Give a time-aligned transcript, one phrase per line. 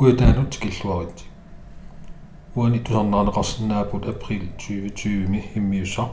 [0.00, 1.24] kuitaanut killuarit
[2.56, 6.04] uani tusarnaanеқарсинаапут април 2020 ми иммиуса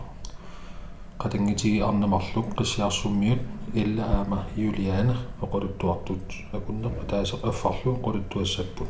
[1.22, 3.42] qatangitigi arnamarluk qissiarsummiut
[3.82, 6.28] illa aama juliane oquluttuartut
[6.58, 8.90] akunneq taaseq affarlu quluttuassapput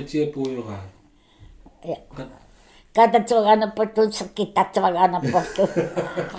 [0.00, 0.78] atiapuiora.
[1.84, 1.96] Ja.
[2.96, 5.62] Katatsuagaanapportuun sakkittatsuvagaanapportu.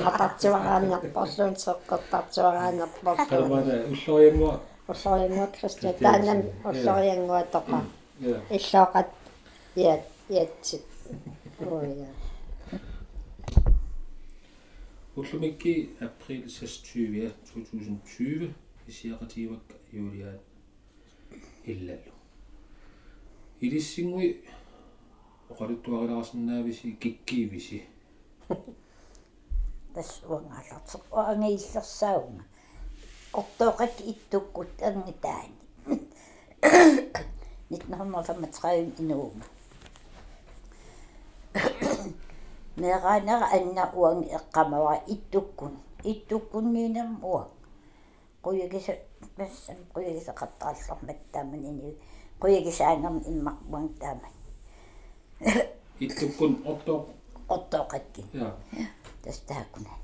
[0.04, 3.28] Qatatsiwaraanarporluun soqqortartsiwaraanarporluun.
[3.30, 4.62] Kanamana ulloriangua.
[4.90, 7.82] Ulloriangua Christian taanam ulloriangua toqa.
[8.58, 9.10] Иллооqat
[9.76, 10.86] иат иатсит.
[11.72, 12.08] Оя.
[15.18, 15.74] Ullumikki
[16.06, 18.54] april 26 2020
[18.88, 20.42] isiaqatiivakka juliaat
[21.68, 22.19] illallu.
[23.62, 24.30] илиссингуи
[25.52, 27.80] оқалуттуариларсиннаависи киккиивиси
[29.94, 32.44] тассуангааллартеққу ангииллерсаунга
[33.34, 35.56] ортооқат иттуккут ангитаани
[37.70, 39.46] 1935 инуума
[42.78, 47.44] меранера анна уанги эққамава иттуккун иттуккунниинерм уа
[48.44, 48.94] қуйагиса
[49.36, 51.98] пассан қуйагиса қаттаалларматтаамани нии
[52.42, 54.34] quyagisaanerm immarpuang taaman.
[56.00, 57.04] Ittukkun ortoq.
[57.50, 58.24] Ortoqakki.
[58.34, 58.50] Ja.
[59.22, 60.00] Tas taakunan.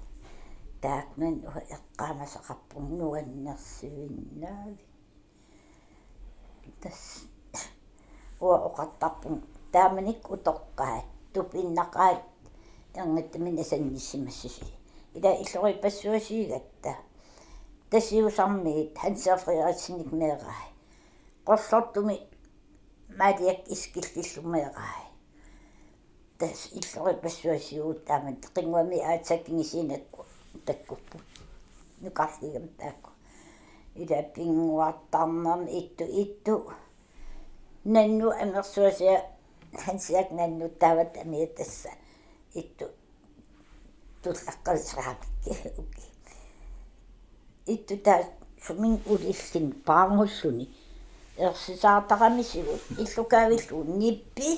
[0.81, 1.35] Taakunan
[1.75, 4.85] eqqaamasaqarpun nuannersuinnaavi.
[6.81, 7.01] Tas
[8.41, 9.35] уа оқартарпун
[9.71, 12.21] тааманик утоққаат тупиннақаат
[12.93, 14.65] тангаттамин асанниссимассиси
[15.13, 16.95] ила иллори пассуасигатта
[17.89, 20.74] тасиусармиит хансафриарисник меэраа
[21.45, 22.15] qollortumi
[23.19, 25.05] маалиак искиллиллумеэраа
[26.39, 30.25] тас иллори пассуасигуут таамат қингуами аатсаккигисинакку
[30.65, 31.17] таккуппу
[32.01, 33.11] нукарлигам таакку
[33.95, 36.73] ила пингуартарнам итту итту
[37.83, 39.15] нанну амерсуасиа
[39.85, 41.91] хансиак нанну тават амиатасса
[42.53, 42.85] итту
[44.23, 45.51] туллаққалсраапикки
[45.81, 46.05] уки
[47.73, 48.25] итту таа
[48.65, 50.73] сумин улиллин паангуллуни
[51.38, 54.50] ерсисаартарамисигут иллукаавиллу ниппи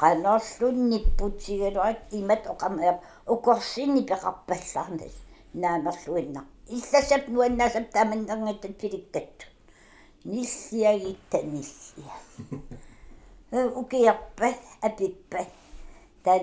[0.00, 2.92] qanorlun nipputigaluat imat oqamaya
[3.34, 5.14] ukorsinni peqarpallаарnas
[5.62, 6.40] naamerluinna
[6.76, 9.38] illasap nuannaasap taamannerngattat pilikkat
[10.32, 12.16] ниллиагитта ниллия
[13.80, 14.58] укиарпат
[14.88, 15.50] апиппат
[16.24, 16.40] таа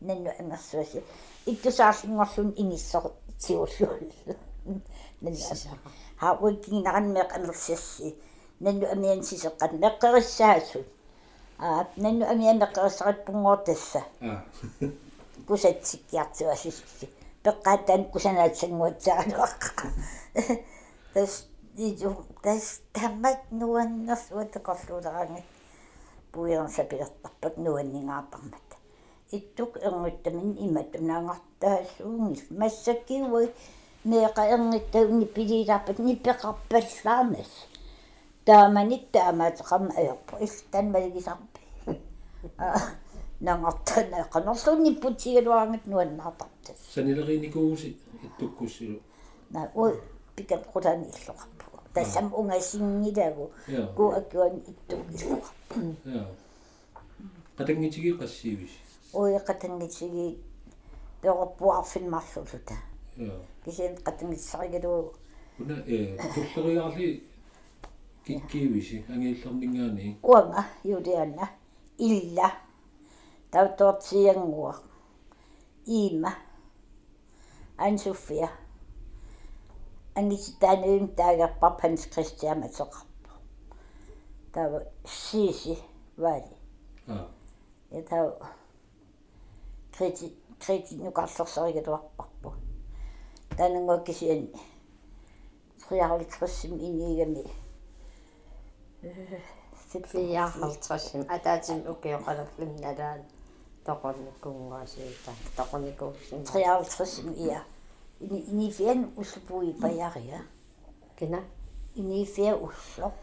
[0.00, 1.02] нанну амерсуаси
[1.46, 3.04] иттусаарлингорлун иниссор
[3.38, 4.10] тиуллуул
[5.20, 5.40] нанну
[6.20, 8.08] ха уиккинеранмеқ амерсиасси
[8.59, 10.87] нанну амиан сисеққат меққериссаасут
[11.59, 14.01] аа нанну амиан меққериссариппунгуортасса
[15.47, 17.05] кусатсиккиартуасисси
[17.43, 19.85] пеққаатаан кусанаатсангуатсааруаққа
[21.13, 21.33] тас
[21.87, 22.11] iju
[22.43, 25.43] tas tammat nuannersuatakorluulerangi
[26.31, 28.69] puiерсапиертарпак нуаннингаартармат
[29.31, 33.47] иттук эрнуттамин имат унаангартаасуунгил массаккиуи
[34.09, 37.51] меэқа эрниттауни пилиларпат ниппеқарпаллаарнас
[38.45, 41.61] тааманит таамаатеқарма аерпу иллтан малигисарпи
[43.39, 48.99] нангартана канерлуунни путигалуарангат нуаннаартартас санилеринникууси иттуккуссилу
[49.49, 50.01] на ой
[50.35, 53.51] пикап қутаани иллоқарпу тассам унгасингилагу
[53.95, 56.27] ку аккуан иттук иллоқарпу я
[57.57, 58.73] qatangitigi qassiivis
[59.13, 60.37] ой qatangitigi
[61.21, 62.75] пероппуарфин марлулута.
[63.17, 63.31] Я
[63.63, 65.13] кисен qatangitсаригалуу
[65.59, 66.17] уна э
[66.53, 67.23] туллериарли
[68.25, 71.49] киккиивиси ангииллернингаани уанга юлианна
[71.97, 72.49] илла
[73.51, 74.73] таутортсиангуа
[75.85, 76.31] има
[77.77, 78.49] ан софия
[80.15, 83.29] ангиситааnuim таагерпарп ханс кристиама соқарпу
[84.53, 85.77] тава сиси
[86.17, 86.55] вали
[87.07, 87.27] а
[87.91, 88.33] я тав
[89.97, 92.53] крити крити нукарлерсеригатуарпарпу
[93.57, 94.47] танангуаккисиан
[99.91, 103.21] сиппиаархалтрасим атаатим укиоқалерлим налаан
[103.85, 107.59] тоқорникунгуасиита тоқорникууссим 53 ja
[108.19, 110.39] ini ini fien uslupui pajaria
[111.15, 111.43] кина
[112.33, 113.13] fie usloq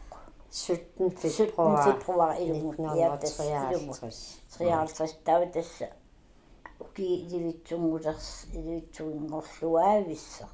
[0.51, 5.87] 17 februar februar ilumut ja tas 1953 53 tau tassa
[6.81, 10.47] uki ilivitsungulers ilivitsuingorluaavissa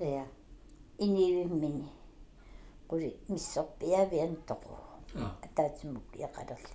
[0.00, 0.24] ja
[0.98, 1.97] inivimini
[2.88, 4.72] quli missorpiavian toqu
[5.46, 6.72] атаатимук яқалерли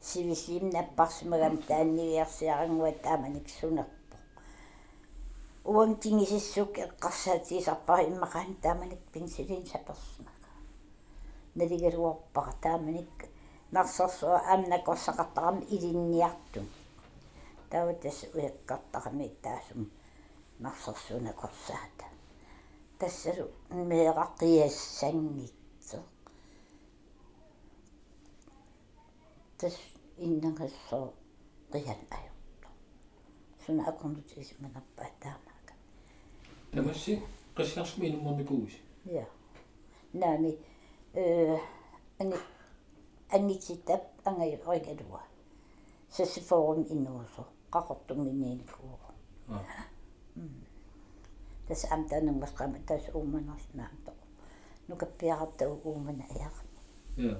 [0.00, 4.16] сивисим наппарсимагам тааннивиарсиарангуа тааманик сунерпо
[5.64, 10.50] уам тингисиссук эққарсаатисарпара иммақаан тааманик пенсилин саперсимага
[11.58, 13.12] налигалуарпара тааманик
[13.70, 16.66] нарсорсуа аамна корсақартарами илинниартум
[17.70, 19.90] таутас уяккартарами таасум
[20.58, 22.07] нарсорсуна корсаата
[22.98, 25.98] тассалу меэқаққиассангитсо
[29.58, 29.74] тас
[30.18, 31.14] иннангассоо
[31.72, 32.68] қиан аюрто
[33.64, 35.74] суна аккорнутис манаппаа таамаага
[36.72, 37.12] тамасси
[37.56, 38.74] қиссарсми инумморникуус
[39.04, 39.26] я
[40.12, 40.58] нами
[41.14, 41.56] э
[42.18, 42.36] ани
[43.30, 45.22] аннититап ангайоригалуа
[51.68, 54.06] Das Amt an was kann man das um und aus dem Amt.
[54.86, 56.50] Nur gebärt um und her.
[57.16, 57.36] Ja.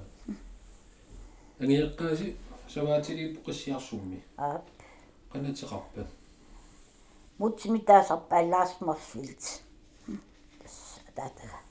[1.61, 2.35] أنا يقاسي
[2.67, 4.19] سمعتي لي بقصي عصومي.
[4.39, 4.63] أب.
[5.35, 6.05] أنا تقبل.
[7.39, 9.61] موت ميتا صبا لاس مفيلت.
[11.15, 11.61] تاتها.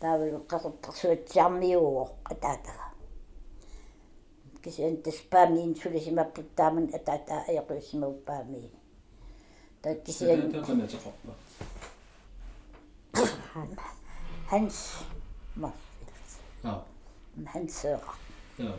[0.00, 2.92] تاول قصب تسوي تسامي وقتاتها.
[4.62, 8.70] كيس أنت سبامين سولي سما بتامن أتاتا أيقوي سما بامين.
[10.60, 11.34] قناة خطة
[14.48, 14.94] هنس
[15.56, 15.72] أنا
[16.64, 16.84] آه
[17.46, 18.14] هنس غا
[18.60, 18.76] أنا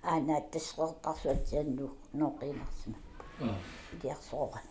[0.06, 1.07] أنا أنا تصوت
[1.54, 2.66] أنا نوقي أنا
[4.02, 4.12] دي
[4.54, 4.62] أنا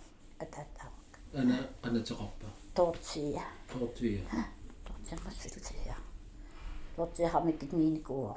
[0.41, 0.93] أتاتك
[1.35, 2.29] أنا أنا تقبى
[2.75, 4.25] توتسية توتسية
[4.87, 5.98] توتسية مسلسية
[6.99, 8.37] тортия хамикит ниникуо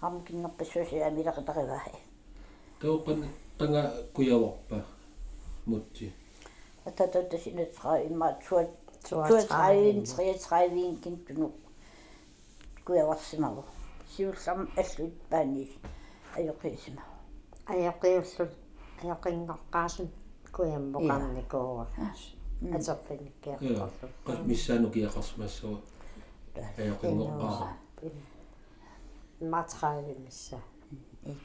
[0.00, 1.98] хамкиннерпассуси амилақитариваи
[2.80, 3.20] тооқан
[3.58, 3.82] qanga
[4.14, 4.78] kuyavorpa
[5.70, 6.06] mutsi
[6.88, 8.70] атататтасинатсаа имма туат
[9.04, 11.52] 32 33 кинтуну
[12.86, 13.64] куяварсимаву
[14.12, 15.70] сиуллам аллут паанис
[16.36, 17.02] аёқисима
[17.72, 18.52] аёқиуллут
[19.02, 20.08] аёқингоққаасун
[20.56, 21.86] куяммоқарникууа
[22.72, 25.78] атерпиниккиаққарлу qas missaanu kiaqarsmassua
[26.78, 27.72] ayoqingoqqaa
[29.40, 30.58] матраавимисса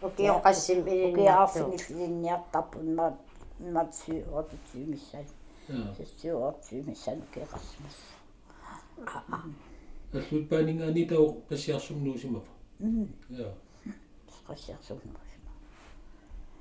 [0.07, 3.07] укиоқассим илиннаарту укиарфиниллинниартарпун ма
[3.60, 5.25] матсу отти миссан
[5.68, 7.98] я сиссу отти миссан кеқарсмас
[10.13, 13.54] аллут пааningaani тау qassiarsumnuusimapa м я
[14.38, 15.51] скассиарсууннусима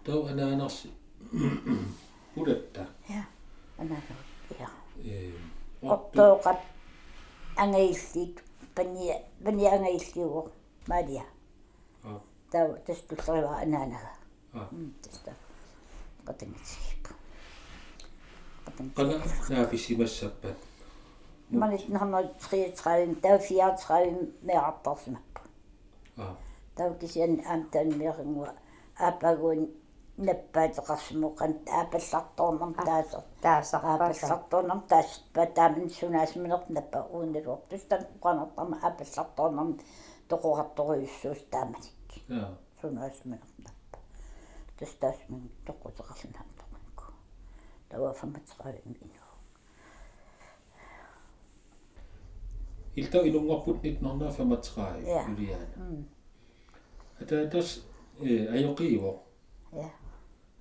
[0.05, 0.91] тау анаанарси
[2.37, 3.27] улатта я
[3.79, 4.38] анаа я э
[5.83, 6.61] оттооqat
[7.57, 8.43] ангаиллит
[8.75, 10.51] пания пания ангаиллиуго
[10.87, 11.25] малия
[12.05, 14.13] аа таа тастуллерива анаанага
[14.55, 14.69] аа
[15.03, 15.33] таста
[16.27, 17.05] qatangitsip
[18.97, 19.17] qanga
[19.49, 20.57] naapisimassappat
[21.51, 25.41] манит нахна 33 таа 34 меартарсимаппа
[26.17, 26.37] аа
[26.77, 28.53] таа кисиан аамтан мерингуа
[28.97, 29.69] аапагуун
[30.18, 39.80] наппаатеқарсимоқан аапалларторнам таасер таасақпаса аапалларторнам таас патаамин сунаасминер наппа уунилуор тустан қанертарма аапалларторнам
[40.30, 43.98] тоқоқарторуйуссуус тааманик я сунаасминер наппа
[44.80, 47.06] тустаасмин тоқутеқарлунам тоқанку
[47.90, 49.24] тава фаматсраавим ину
[52.96, 55.26] илта илунгорпут 1935 Ja.
[55.28, 56.06] юлиаана
[57.20, 57.82] атаатас
[58.20, 59.22] э аёқииво
[59.72, 59.90] я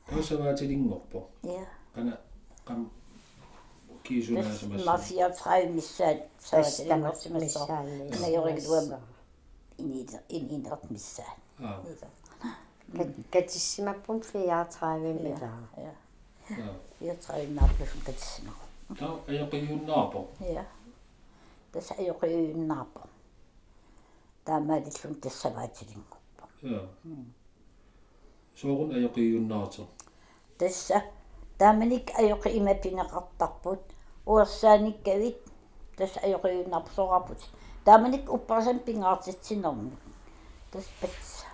[0.10, 2.18] Тасаваатилингорпо я qana
[2.68, 2.80] qam
[3.88, 9.00] ма kiisunaasamass 34 миссаат саатилангорсимассоо миссаани инагёригдуама
[9.78, 11.84] инидер ининерт миссаат аа.
[13.32, 15.28] Катиссимаппун фиаатраавимила
[15.78, 15.94] я
[16.50, 16.74] аа.
[17.02, 18.54] Я траимнааппун катсима
[19.00, 20.66] таа аёқиюннаарпо я
[21.72, 23.02] тас аёқиуиннаарпо
[24.46, 26.82] таамаалиллун тассаваатилингорпо я
[28.56, 29.86] соорун аёқиюннаартер
[30.58, 31.04] тасса.
[31.58, 33.82] Тааманик аёқи имапинеқартарпут
[34.26, 35.38] уерсааниккавит
[35.98, 37.40] тас аёқиуиннаарпо соорапут
[37.86, 39.92] тааманик уппарсан пингаартитсинерми
[40.72, 41.46] тас патса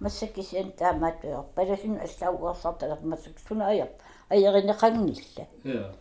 [0.00, 3.88] массакисиан таамаатуйор паласун аллаугуарсарталер массак сунааяр
[4.28, 5.94] аеринеқангилла я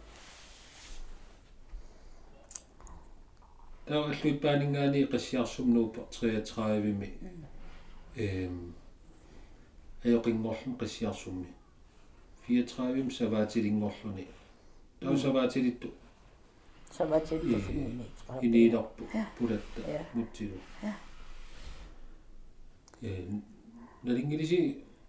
[3.86, 7.13] таа аллуит паанингаани қиссиарсумнуупа 33-ми
[8.15, 8.75] эм
[10.03, 11.53] аёқингорлун қиссиарсумми
[12.47, 14.27] 34-им саваатилингорлуни
[14.99, 15.91] таа саваатилитту
[16.91, 17.71] саваатилитту
[18.41, 19.03] иниларпу
[19.37, 20.59] пулатта мутсилу
[23.01, 23.11] э
[24.03, 24.59] налингилиси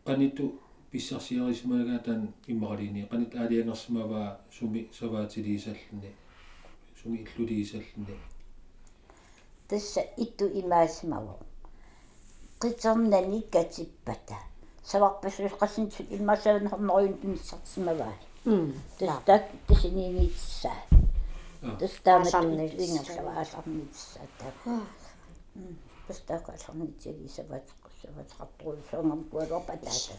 [0.06, 0.44] qanittu
[0.90, 6.10] писсарсиарисмаагаа таан иммаралини qanit аалиангерсимаваа суми саваатилиисаллуни
[7.02, 8.16] суми иллулиисаллуни
[9.68, 10.46] тасса итту
[14.86, 18.18] savoir parce que je ressens une machine neue d'une certaine manière.
[18.44, 20.70] Das, ist das, das ist nicht so.
[21.80, 24.68] Das ist Dinge, aber ich habe nichts gesagt.
[26.06, 29.50] Das da kann ich nicht sehen, ich habe es was hat wohl schon am Gurt
[29.50, 30.18] abgeleitet.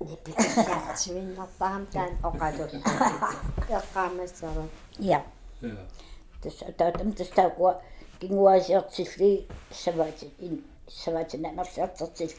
[0.00, 2.62] Ich bitte, ich bin noch warm, dann auch also.
[3.68, 4.66] Ja, kam es aber.
[4.98, 5.22] Ja.
[6.40, 7.52] Das da das da
[8.18, 12.34] ging was jetzt sich, so was in so was in der Stadt sich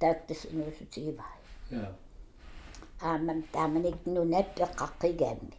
[0.00, 1.34] таактас инуусутигиваа
[1.70, 1.92] я
[3.00, 5.54] аамам тааманик нунат пеққаққигаамми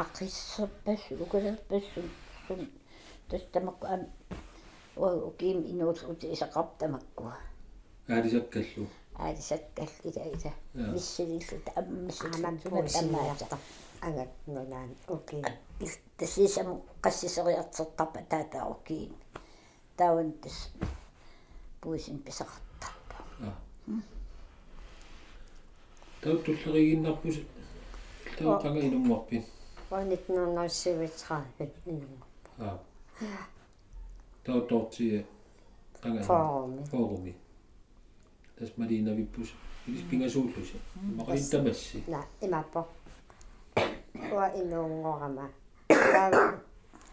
[0.00, 2.06] ақиссерпас укалерпассун
[2.46, 2.60] сун
[3.28, 4.02] тастамакку ам
[4.96, 7.36] ой уким инуусути исақартамаккуа
[8.08, 8.86] аалисаккаллу
[9.16, 10.52] аалисаккал ида ида.
[10.74, 13.58] Миссилиллут аммисилlut аамам тамаамаата
[14.00, 15.42] агат нунаан окей
[16.18, 19.12] тассисам qassiseriartertarpa taata okkiin
[19.96, 20.58] taun tas
[21.80, 22.63] puisin pisartarpa
[26.20, 27.36] тау туллеригиннарпус
[28.38, 29.44] тау тага инуммарпин
[29.90, 32.26] ванит нунассивитраапит инума
[32.58, 32.78] аа
[34.44, 35.26] тау тортие
[36.00, 37.34] тага форуми форуми
[38.56, 39.48] тас малина виппус
[39.86, 40.80] илис пингасууллуси
[41.18, 42.86] мақалин тамасси на имаппо
[44.32, 45.46] уа инуунгорама
[45.88, 46.30] таа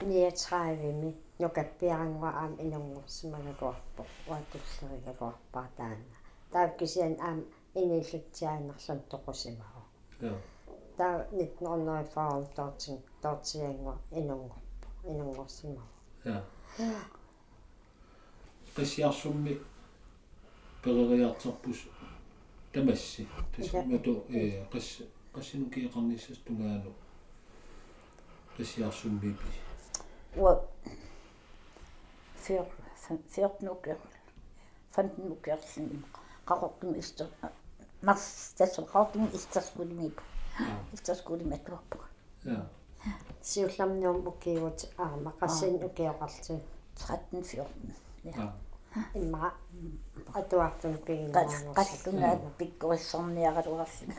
[0.10, 6.21] ниатраавими нукаппиарангуа аам инунгорсимагакуарпо уатуллеригакуарпаа таана
[6.54, 7.40] тааккисиан аам
[7.82, 9.82] иниллутсиаанерлун тоқусимао
[10.22, 10.34] я
[10.98, 15.88] таа нитнернери фаал тоортин тоортиангуа инунгорпо инунгорсимао
[16.26, 16.44] я
[18.76, 19.54] qisiarsummi
[20.84, 21.80] перериартерпус
[22.74, 24.88] тамасси тасмату э qas
[25.34, 26.92] qassinukiiqarnissas tungaanu
[28.56, 29.50] qisiarsummipi
[30.42, 30.54] uа
[32.44, 32.66] фер
[33.34, 33.98] ферт нукер
[34.94, 35.14] фант
[36.42, 37.28] нукерлин qaqortum истер
[38.02, 40.22] марс тассеқартум истерскулимип
[40.94, 42.00] истерскулиматуарпу
[42.44, 42.66] я
[43.42, 46.60] сиулламниум укиут аама qaссин укиоқарти
[46.96, 47.66] 13 14
[48.24, 48.54] ja
[49.14, 49.54] имма
[50.34, 51.46] атуартун пигинаа
[51.76, 54.16] qallunaat pikkurissorniaralуарсина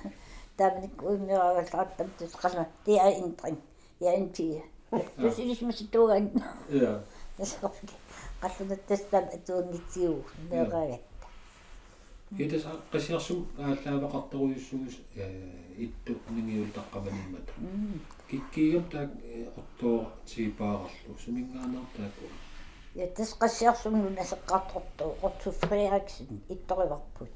[0.57, 3.59] таамник уиммирагалааттам тусқалма det er ændring
[4.01, 4.63] jeg er en pige
[5.19, 5.73] det synes man
[12.33, 14.97] så tugan ja qallunat tastam atuunnitsiu neeragat Kiitos qasiarsum ааллаавақарторуйуссугус
[15.77, 17.47] итту нингиул таққаманиммат
[18.29, 19.11] киккигам таак
[19.57, 22.27] ортоо типаарарлу сумингаанаар тааку
[22.95, 27.33] ja tas qassiarsumnu nasеққарторто Otto Frederiksen ittorivarput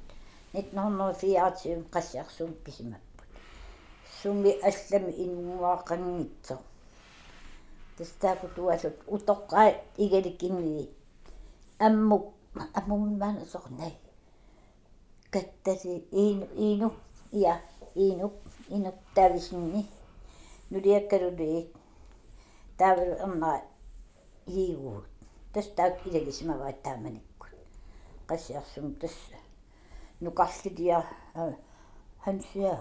[0.52, 3.28] 1924 qassiarsum pisimapпут
[4.22, 6.56] сумми аллами инуаақангитсо
[7.96, 10.88] тастааку туалут утоққаа игаликкинни
[11.78, 12.24] аммук
[12.74, 13.92] аммуммаана сорнай
[15.30, 16.92] kättäsi Iinu, Iinu
[17.32, 17.60] ja
[17.96, 18.32] Iinu,
[18.70, 19.88] Iinu täysin,
[20.70, 21.72] nu riekkarudi
[22.76, 23.60] täällä amma
[24.46, 25.02] hiivu.
[25.52, 27.48] Tässä tää kuitenkin mä vai tämmönen kun.
[28.26, 28.54] Kasi
[28.98, 29.36] tässä.
[30.20, 31.54] Nu kastit ja äh,
[32.18, 32.76] hän syö.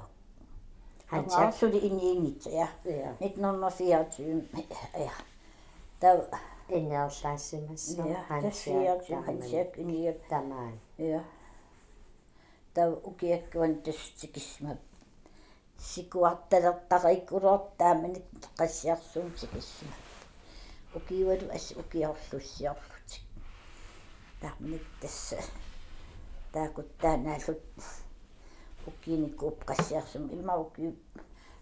[1.06, 1.40] Hän syö.
[1.40, 2.68] Asudi inni ingitse ja.
[2.84, 4.50] Niin nyt nonna sieltä syy.
[5.06, 5.12] Ja.
[6.00, 8.74] Tää Ennen osaisimme sanoa hän syö.
[9.25, 9.66] Hän syö.
[10.30, 10.82] Tämän.
[10.98, 11.22] Joo.
[12.75, 14.74] Тав укиаккуан тассикисма
[15.89, 18.25] сикуарталертариккулуартааманик
[18.60, 19.96] qassiarsum sikissima
[20.98, 23.24] укиуалу ас укиорлуссиорлутик
[24.41, 25.39] тааманик тасса
[26.53, 27.63] таакуттаанаалут
[28.88, 30.24] уккиниккууп qassiarsum
[30.63, 30.86] укки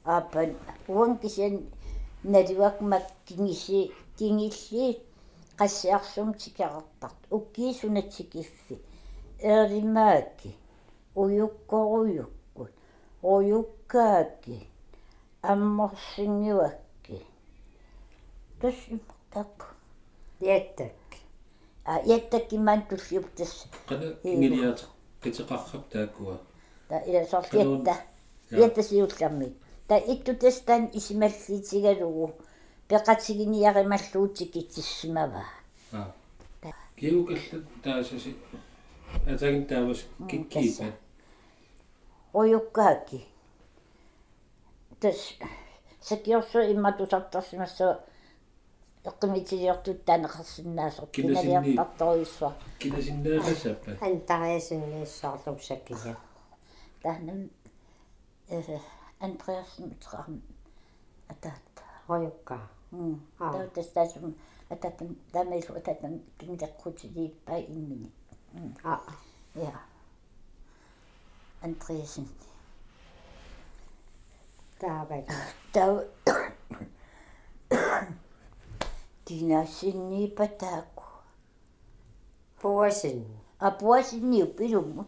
[0.06, 0.50] ааппан
[0.88, 1.56] уан кисиан
[2.24, 4.86] налуакмак кингиси кингилли
[5.60, 8.76] qassiarsum тикаартарт уккиисунатсикиффи
[9.40, 10.50] eerимаакки
[11.16, 12.72] уюккоруйуккут
[13.22, 14.68] уюккаакки
[15.42, 17.22] амморсингивакки.
[18.62, 19.76] Тассимтак
[20.40, 20.92] яттак
[21.86, 24.86] а яттаккимаан туллиуптас qana ingiliaata
[25.24, 26.38] qitiqarrap taakkua
[26.90, 27.96] та ила Talun- сорлиатта
[28.52, 28.58] Ja.
[28.60, 29.54] иатасиулларми
[29.88, 32.32] та иттутастан исималлиитигалугу
[32.90, 35.44] пеқатигиниарималлуутик итсимава
[35.94, 36.14] аа
[36.98, 38.36] kiukallat taasasi
[39.28, 40.86] atagin taavas kikkiipa
[42.34, 43.26] оюккааки
[45.00, 45.20] тас
[46.02, 48.00] сакиорсу имматусартарсимассаа
[49.10, 56.16] эққимитилиортут таанеқарсинаасор Кинасинни- киналиартарторюссуа kinasinnaaqasappa антариасиннииссаарлум сакия
[57.02, 57.50] таанам
[58.50, 58.80] э
[59.20, 60.42] андреасен утрам
[61.28, 61.76] атаат
[62.08, 62.60] хоюкка
[62.92, 63.52] м Аа.
[63.54, 64.36] таутастасум
[64.70, 68.12] ататам тамейлу ататам киндеққутилииппай иммини
[68.84, 69.02] а
[69.56, 69.74] я
[71.64, 72.28] андреасен
[74.80, 75.24] таавал
[75.74, 75.94] тау
[79.26, 81.06] динасинни патааку
[82.62, 83.26] пуасин
[83.60, 85.08] апуасинниу пилуммут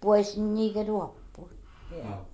[0.00, 1.50] пуасиннигалуарпут
[1.92, 2.24] аа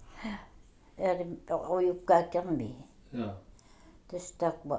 [0.98, 2.76] эрим оюккаакерми
[3.12, 3.34] jaa
[4.08, 4.78] тастааква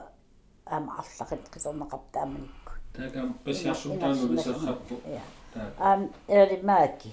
[0.66, 5.24] аама арлақит қисорнеқартааманикку taakam qisiarsum taanuliserrappu я
[5.54, 7.12] taa аам эримааки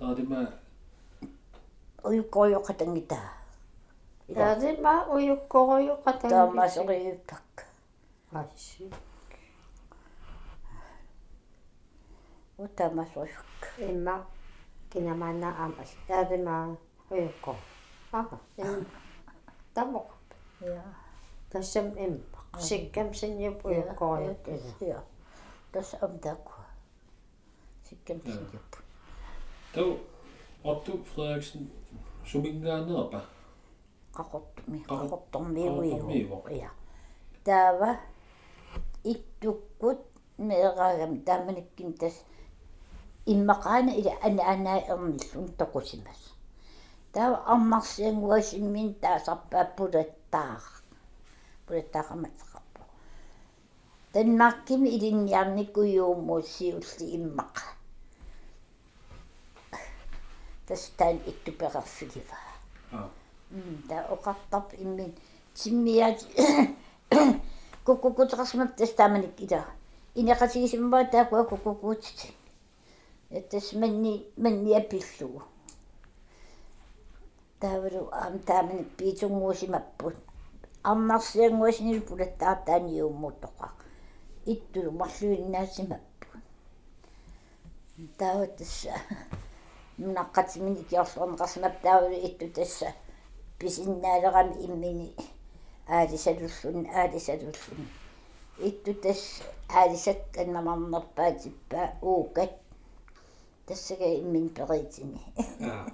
[0.00, 0.67] aadima оюккоёқатангитаа
[4.28, 7.66] ярима уюккоруйу қатан таамасориуккак
[8.32, 8.90] асси
[12.58, 14.26] утаамасориукк имма
[14.92, 16.76] кинамаана аамас ярима
[17.10, 17.56] уюкко
[18.12, 18.86] ага им
[19.74, 20.06] тамо
[20.60, 20.84] я
[21.50, 22.22] тассам им
[22.60, 25.02] сиккам синьюп уюккоруйут ила я
[25.72, 26.52] тас амтаку
[27.88, 28.70] сиккам сиюп
[29.74, 29.98] tau
[30.64, 31.70] ottu frederiksen.
[32.24, 33.20] Sumingaanerpa
[34.16, 36.42] qaqortumi Qaqor- qaqortormiuiu qaqortormiuo.
[36.62, 36.70] ja
[37.44, 37.90] taava
[39.04, 40.00] ittukkut
[40.38, 42.16] meeragam taamanikkim tas
[43.32, 46.20] иммақаана ила ана анаа ерниллун тоқусимас
[47.12, 50.60] таава армарсиангуасиммин таасарпаа пулаттаа
[51.66, 52.82] пулаттаақаматеқарпу
[54.12, 57.64] танмаркими илинниарникуйуумууссиулли иммақа
[60.68, 62.36] тастаан иттуперерфигива
[62.92, 63.08] аа.
[63.88, 65.14] Та оқартарп иммин
[65.54, 66.18] тиммиат
[67.84, 69.64] куккукутерсмап тастааманик ила
[70.14, 72.32] инеқатигисиммаа таакуа куккукуутит
[73.30, 75.42] эттас манни манни апиллугу
[77.60, 80.16] таавалу аам тааманик пиитунгуусимаппут
[80.82, 83.68] арнарсиангуасинил пулаттаартааниууммуттоқа
[84.52, 86.42] иттулу марлуиннаасимаппут
[88.18, 88.94] тааватасса
[89.98, 92.94] наққатимин икиорлуарнеқарсимап таавалу итту тасса
[93.58, 95.14] писиннаалерами иммини
[95.86, 97.88] аалисалуллун аалисалуллун
[98.58, 102.52] итту тас аалисак аннамарнерпаатиппаа уукат.
[103.66, 105.20] Тассага иммин перитини
[105.60, 105.90] аа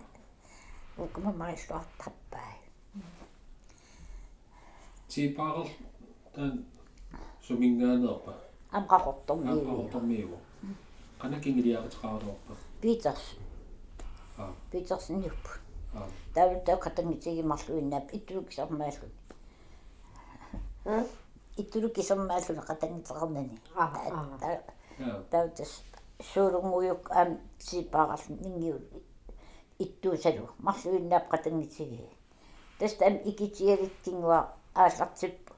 [0.97, 2.53] укма маислуартарпаа
[5.09, 5.69] tiipaarel
[6.35, 6.64] taan
[7.47, 8.33] sumingaanerpa
[8.79, 10.38] амқақортормиуи aaqortormiugu
[11.21, 13.25] qanakingiliaqatiqaaruorpa питерс
[16.35, 19.12] таавтаа катангитигимарлуиннаап иттулукисармааллун
[21.57, 24.59] иттулукисармааллун катангитернани Аа, аа.
[24.99, 25.83] jaa таутас
[26.33, 28.81] суулунгуйук аам сипаарал нингиу
[29.79, 32.01] иттуусалу марлуиннаап катангитиги
[32.79, 34.40] тастам икитиалиттингуа
[34.75, 35.51] ааллартип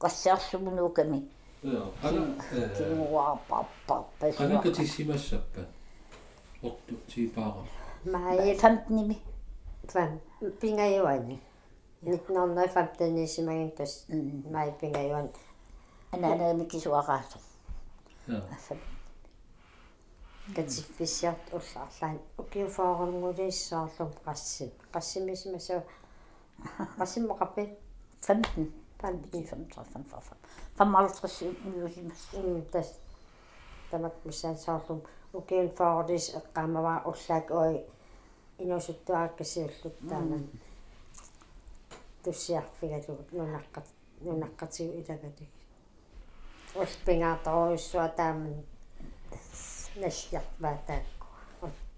[0.00, 1.20] qassiarssumunukami
[6.62, 7.68] jaa qana кингуа паппа пасуа qanakatissimassappa ortu tiipaarel
[8.12, 9.16] май фамтними
[9.88, 10.20] фан
[10.60, 11.40] пингаюани
[12.02, 14.06] 1915 симагин тас
[14.50, 15.28] май пингаюан
[16.12, 17.38] анаанами кисуараасо
[18.28, 18.76] jaa
[20.54, 25.82] катиффисиарт уллаарлаан укиуфаарнгулииссаарлум qassим qassimismasa
[26.98, 27.62] qassimmaqappi
[28.26, 28.64] фамтн
[29.00, 30.36] фамтни фамтра фамфа
[30.76, 32.88] фаммалтрис миусимас им тас
[33.90, 34.14] тамак
[35.32, 37.84] мисаасаарлум укиунфаарулис эққаамаваа уллаак ой
[38.58, 40.38] инусуттуааккасиуллут таана
[42.24, 43.86] туссиарфигалу нунаққат
[44.20, 45.50] нунаққатигу илагатик
[46.74, 48.64] улпингааторуйссуа тааман
[49.96, 51.26] насиарпаатаакку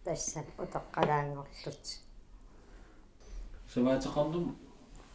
[0.04, 1.84] тасса утоққалаангорлут
[3.72, 4.56] savaataqarnum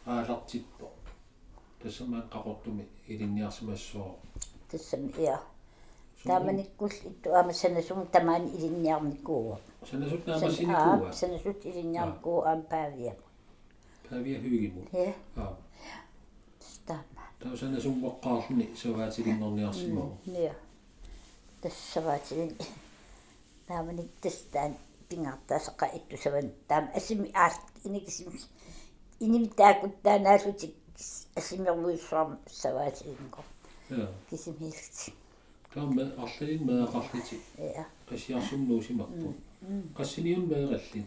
[0.06, 0.86] aalartippo
[1.80, 4.10] тассамаан qaqortumi ilinniarsimassoo
[4.70, 5.38] тассам иа
[6.24, 9.58] тааманиккул итту аама санасум тамаани илинниарникууа
[9.90, 13.14] sanasut аа naamassinikua санасут илинниарникуу аам паавиа
[14.10, 15.12] pavia hygimu я
[16.60, 20.54] стаама tau sanasum waqqaarluni savaatilinnerniarsimoo я
[21.62, 22.52] тассаваатилин
[23.68, 24.72] нааманик тастаан
[25.08, 28.32] пингартаасеqa иттусаван таам асими аалт иникисим
[29.20, 30.74] инимтаакуттаанаалутик
[31.38, 33.40] асимерлуиссуарм саваасиинко
[33.90, 35.12] ja кисимиилти
[35.74, 39.34] таама арлалин меэқарлити я qasiarsumnuusimарпу
[39.96, 41.06] qassiniun meeqallin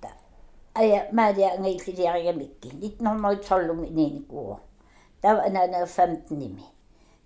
[0.00, 0.08] та
[0.74, 4.60] ая маалиа ангеиллиариgamikki 1912 ининикуо
[5.20, 6.62] тав анаана 15 ними.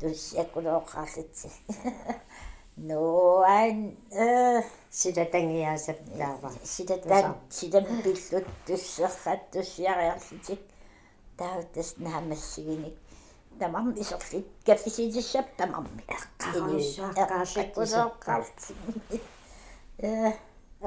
[0.00, 1.48] Tussiakkulooqqaarlitsi.
[2.88, 10.60] No an э силатангиасап таава sitä tän sitä pillut tusserrat tussiariarlitik.
[11.36, 12.96] Tauttas naamassigini.
[13.60, 16.02] Tamam isorlit kaffisitissap tamammi.
[16.08, 18.60] Eqqaruissuaqqaarlit
[20.02, 20.04] Э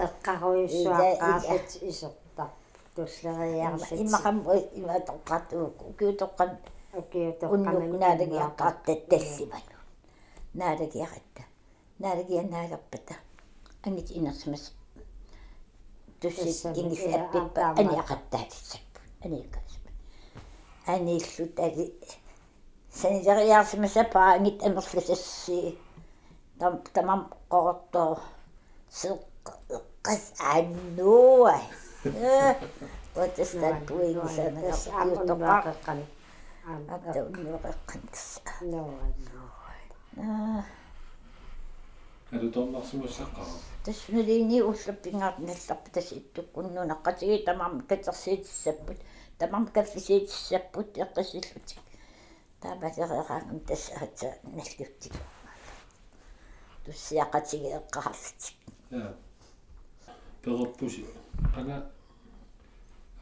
[0.05, 2.45] эққаруйуссуаққаарлит исерта
[2.95, 4.37] туслериарсит иммақам
[4.79, 5.65] иматоққатуу
[5.99, 6.49] куутоққан
[6.99, 9.77] укиутоққамин уннукнаалагиаққартат таллиману.
[10.59, 11.41] Наалагиақатта.
[11.99, 13.15] Наалагианнаалерпата.
[13.83, 14.73] ангит инерсмас
[16.21, 19.91] туссит ингис аппиппа аниақаттаатиссаппу аниаккасма
[20.85, 21.93] аниллут али
[22.93, 25.77] санитариарсимасапаа ангит амерласасси
[26.59, 28.19] там тамам қорто
[28.91, 31.55] сеққас аннуа
[32.05, 32.55] э
[33.15, 35.99] отстат туигисанага аамуннаақеққан
[36.93, 38.25] апта уннуақеққантс
[38.71, 38.89] ноо
[40.17, 40.63] аа
[42.35, 43.53] adu tornarsumassaqara
[43.85, 48.99] тассуналини уллаппингаат налларпа тас иттуккуннунаққатиги тамам катерсиитиссаппут
[49.39, 51.82] тамам каффисиитиссаппут эққисиллутик
[52.63, 55.13] тааматерераангам тас аатса наллуттик
[56.87, 58.55] эққарарлутик
[58.91, 59.13] ja
[60.43, 61.05] peruppusi
[61.59, 61.75] ana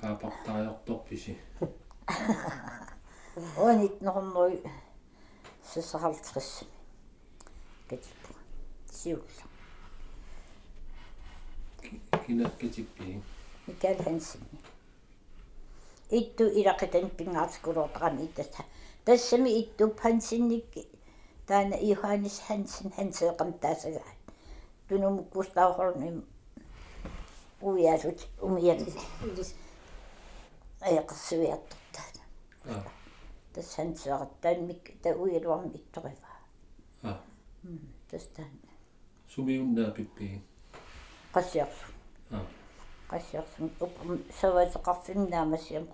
[0.04, 1.38] aapартаajortorpisi
[3.58, 4.62] онит нормой
[5.74, 6.66] сесаралтрисси
[7.90, 8.34] катиппу
[8.92, 9.46] сиулла
[12.26, 13.22] kinakkitikki
[13.68, 14.42] Mikael Hansen.
[16.12, 18.64] Ittu ilaqatan pingaatskuluortaqami ittassa.
[18.64, 18.81] Tassami
[19.14, 20.76] ittu Hansennik
[21.46, 24.14] taana Johannes Hansen Hanseeqam taasagaa.
[24.88, 26.22] Tunumukkuustauhornim
[27.62, 28.94] uiasut umiali
[30.82, 32.24] ajaqersuiartortaana.
[32.66, 32.84] ja
[33.54, 36.40] Tas Hanseeqattaan mik ta uialuarmi ittorivaa.
[37.04, 37.20] ja
[38.12, 38.52] Tas taan
[39.28, 40.42] sumiunnaapippi
[41.34, 41.86] qassiarsu.
[42.32, 42.40] ja
[43.08, 45.88] qassiarsum upum savateqarfinnaamassiam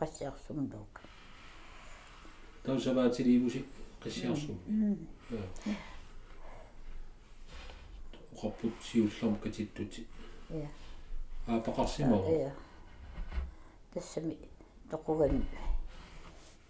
[2.67, 3.65] qassiarsum luuk.
[3.65, 3.65] tausavaatiliivusi
[4.03, 4.97] qissiarsummi
[5.31, 5.73] ja
[8.33, 10.07] uqarput siullerm katittuti
[10.49, 10.67] Ja.
[11.47, 12.51] aapaqarsimaru Ja.
[13.93, 14.37] Тассами
[14.91, 15.45] тоқугами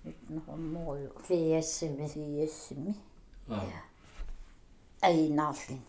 [0.05, 2.95] nyt нормоою фиассими сиассими
[3.49, 3.81] ja
[5.01, 5.81] аинаарлин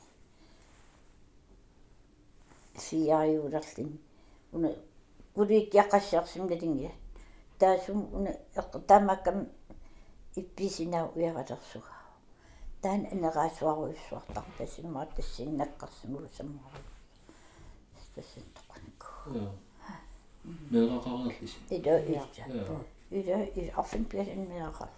[2.76, 3.98] сиариулерлин
[4.52, 4.70] уна
[5.34, 6.92] кулииккиаққассиарсим налингия
[7.58, 8.72] таасум уна эққ
[10.38, 12.02] таамаккам ипписинаа уяралерсугаа
[12.82, 16.82] таан анераасуаруйссуартар тассиммаа тассиннаккарсимулу саммару
[18.14, 19.50] тассан тоқунку ja
[20.70, 22.46] meeqaqarerlisi ида ида ja
[23.10, 24.88] ида ида арфин пиасин меақар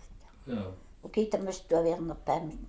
[0.46, 0.72] ja
[1.02, 2.68] Okei, tämmöistä tuovernopäin.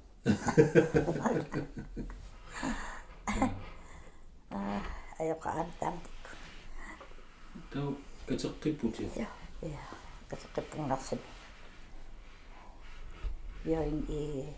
[5.29, 5.93] joka antaa.
[7.73, 7.95] тау
[8.27, 9.25] катеққиппути ja
[9.62, 9.77] ja
[10.29, 11.21] катеққиппунгнарсами
[13.65, 14.54] يرين إيه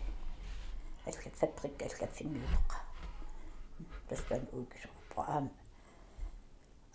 [1.08, 2.70] أشكال فبرك أشكال في النيوق
[4.12, 4.80] بس كان أوكس
[5.16, 5.48] وقام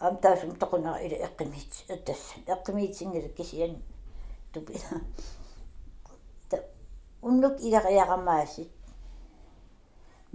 [0.01, 3.81] أم تاسم تقنا إلى إقميت الدس إقميت سنجر كسيان
[4.53, 5.01] تبينا
[7.27, 8.71] unnuk ilariaramaassit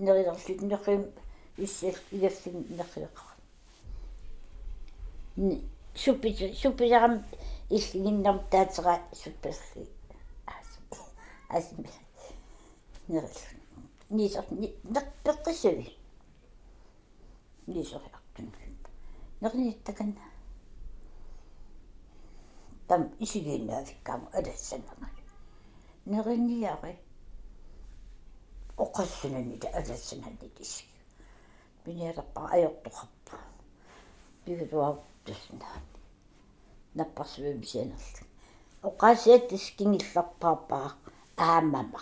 [0.04, 1.02] nerilerlut neqim
[1.64, 3.24] issal ilaffin neqileqa
[6.02, 7.14] suppit suppitaram
[7.76, 9.84] illiginnarm taatera suppilli
[11.60, 11.88] супперли асми
[13.08, 13.28] нерил
[14.10, 15.96] нисер нерпеққисуи
[17.66, 18.52] нисериартун
[19.40, 20.20] нерниттаканна
[22.88, 25.08] там исигинаафиккаама алассанага
[26.06, 26.98] неринниари
[28.76, 30.86] оқассунаннита алассананнит исиг
[31.86, 33.38] миниалерпара аёртоқарпа
[34.44, 35.78] пигитуаруттуснаа
[36.94, 38.26] наппарсуим сианерл
[38.82, 40.92] оқаасиат искингилларпаапаа
[41.36, 42.00] аамама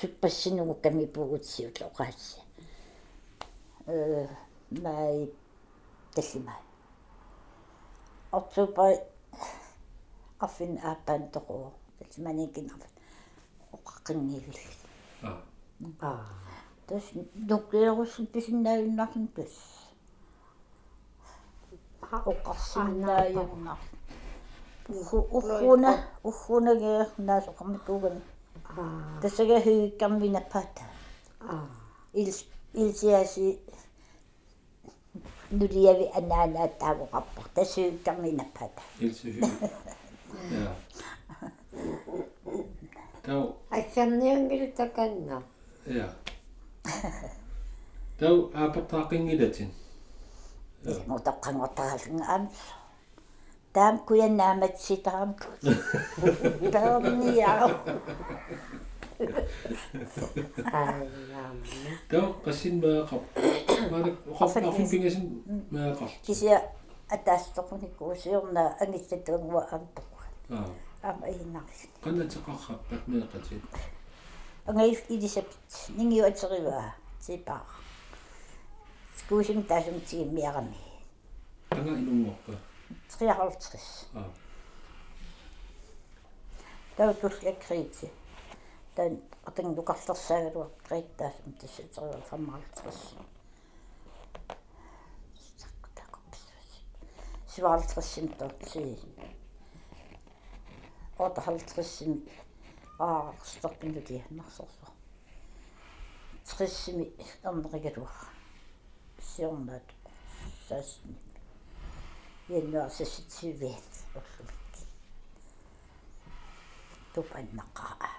[0.00, 2.40] суппассинугу ками пугутсиут оқаасси
[3.86, 4.26] э
[4.70, 5.30] май
[6.14, 6.60] таллимай
[8.30, 9.00] октябер
[10.38, 12.92] афин аапаантоқуо таллиманикинарфат
[13.72, 14.58] оқаққингивил
[15.22, 15.42] а
[16.00, 16.24] аа
[16.86, 19.54] тас нуккеерусс писиннааюннарсун тас
[22.10, 23.78] оқарсиннааюннар
[24.88, 25.92] ухуна
[26.22, 28.37] ухунагеернаасоқармикуугани аа тассага
[29.64, 30.82] хүйиккарминаппаата
[31.40, 31.66] аа
[32.20, 32.38] илс
[32.74, 33.58] илсиаси
[35.50, 39.40] нудиави анаанааttaавоқарпар тассуиккарминаппаата илсуфи
[40.50, 40.76] я
[43.22, 43.56] тау.
[43.70, 45.42] Ассерниангил таканна
[45.86, 46.14] я
[48.18, 49.70] тау аапертаақингилатин
[51.06, 52.48] мутаққангортаалнга
[53.78, 55.30] таам куяннаамат ситарам
[56.72, 57.70] таамниаа
[62.10, 63.20] Тоо къасин маақар.
[63.90, 65.24] Маана оқарфин пингасин
[65.70, 66.10] маақар.
[66.26, 66.56] Кисия
[67.14, 70.32] атааллоқуник уусиорна ангиттатунгуа амтоққан.
[70.50, 70.66] Аа.
[71.02, 71.86] Ама иннарлу.
[72.04, 73.60] Канатеқархаппак меқати.
[74.66, 77.62] Ангаиф идисапит нингиуатериваа типаа.
[79.18, 80.78] Скуусим тасум тигиммиарами.
[81.70, 82.56] Анга илунгорпаа.
[83.18, 83.80] 53.
[86.96, 88.10] Тавтуллакриити.
[88.94, 93.28] Тан атан лукарлерсаагалуа крииттаас мтситериу 55.
[97.48, 98.98] сиваалтрсим тотси.
[101.18, 102.28] Ото халтрсим
[102.98, 104.86] аа стоппингути нарсорсо.
[106.58, 108.10] триссими амнеригалуа.
[109.20, 109.82] сиорнаат
[110.68, 111.27] саасни
[112.48, 114.82] яннуарсасситсивиат орлумикки
[117.14, 118.10] тупаннақаа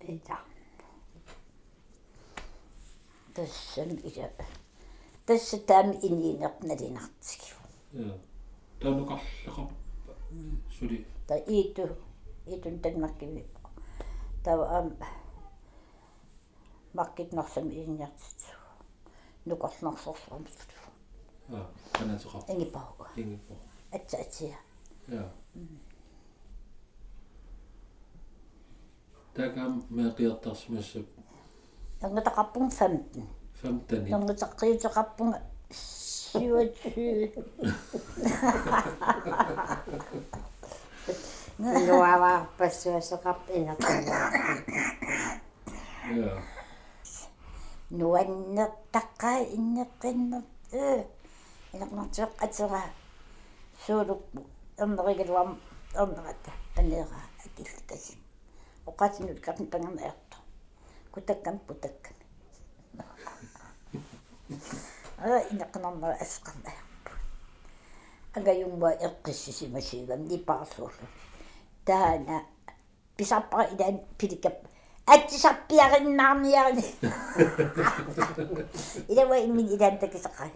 [0.00, 0.38] ита
[3.34, 4.30] тассам иса
[5.26, 7.60] тасса таами иниинерналинартигу
[7.92, 8.18] я
[8.80, 9.68] таунукарлеқар
[10.78, 11.96] сули та ииту
[12.46, 13.46] иитун танмаккими
[14.44, 14.96] тава ам
[16.92, 17.70] маккитнарсам
[21.50, 23.54] иинниартитсу нукорлнарсорсуамсу а канатеқар ингипауга ингипо
[23.92, 24.58] атса атсия
[25.08, 25.30] я
[29.34, 31.06] такам меқиертарсмассуп
[32.00, 33.24] тангатақарпун 15
[33.62, 35.34] 15 тангатаққиутеқарпун
[36.32, 37.60] 27
[51.74, 52.82] نقنطق أترى
[53.86, 54.20] سولك
[54.80, 55.58] أمري قلوم
[55.96, 56.44] أمرت
[56.78, 58.16] أنيرا أكيل كسم
[58.86, 60.40] وقاتل الكرن بنام أرطو
[61.14, 62.14] كتكن بتكن
[65.20, 66.52] رأينا قنمر آه، أسقم
[68.36, 70.92] أغا يوم إرقسسي مسيغا دي بارسول
[71.86, 72.46] تانا.
[73.18, 74.52] بيسابا إدان بيلكب
[75.08, 76.84] أتسابيا غنام نعم يعني.
[79.10, 80.50] إذا وإن من إدان تكسقه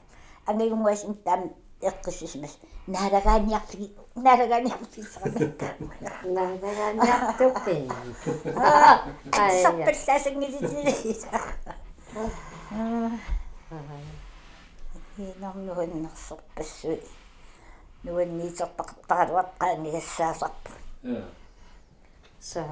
[0.47, 5.75] ангаюммаасим таам эққиссисимас наалагааниарфиги наалагааниарфиссаракка
[6.25, 7.91] нагаганиартуппин
[8.57, 9.01] аа
[9.33, 9.63] Ай, я.
[9.63, 11.29] саппаллаасангилитилиса
[15.19, 17.01] инарнуаннерсерпассуи
[18.05, 20.71] нуанниисертақартаралуаққаанигассаасарпу
[21.05, 21.25] я
[22.41, 22.65] са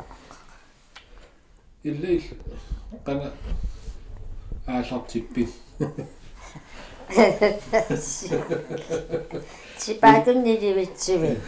[7.12, 9.40] иллаил қана аалартиппи
[9.78, 11.40] сипаатунни ливитсиви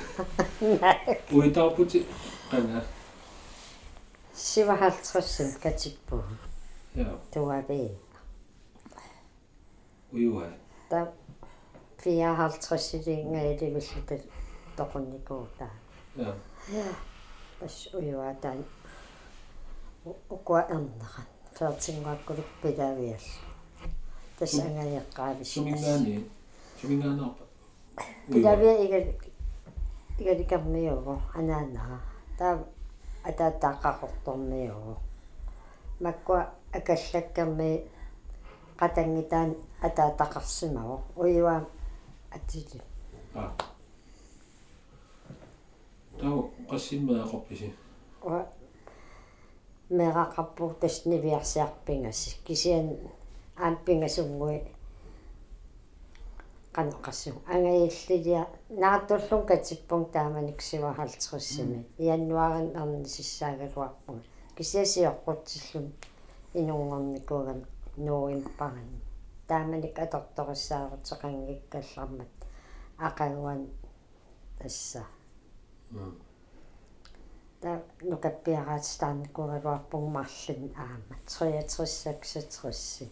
[1.32, 2.06] уитаарпути
[2.50, 2.84] qana
[4.34, 6.22] сивахалтрссан катиппу
[6.94, 7.90] ja туаве
[10.12, 10.48] уюа
[10.90, 11.12] та
[12.02, 14.22] фиахалтрсилингаиливиллутал
[14.76, 15.68] тоқунникуута
[16.16, 16.34] ja
[17.60, 18.64] пас уюатаан
[20.30, 22.46] укуа эрнеран фертингуаккулук
[24.38, 26.30] пилавиал тасангаеққаавис sumingaani
[26.80, 27.44] sumingaanarpa
[28.32, 29.06] пилавиа игал
[30.18, 32.00] игаликармиуго анаанаа
[32.38, 32.54] таа
[33.28, 34.94] атаатааққақорторниуго
[36.00, 37.70] маккуа акаллаккарми
[38.80, 39.50] қатангитаан
[39.86, 41.66] атаатақарсимаго уюа
[42.30, 42.80] атили.
[43.34, 43.52] А.
[46.18, 47.72] Тау qassimmaaqqorpisi
[48.22, 48.46] уа
[49.90, 52.88] мерақарпу таснивиарсиарпингасси кисиан
[53.56, 54.62] аампингасунгуи
[56.72, 64.24] канеқассу ангаиллилиа наатуллун катиппун тааманик сивахалтериссими ианнуарин арни сиссаагалуарпунга
[64.56, 65.92] кисиасиоққутсиллун
[66.54, 67.64] инунгорникуугам
[67.96, 69.00] нууимпаран
[69.48, 72.28] тааманик аторториссаарутеқангиккаллармат
[72.98, 73.68] ақагуан
[74.58, 75.04] тасса.
[77.60, 83.10] Та нукаппиараатстаарникуугалуарпуг марлин аама 63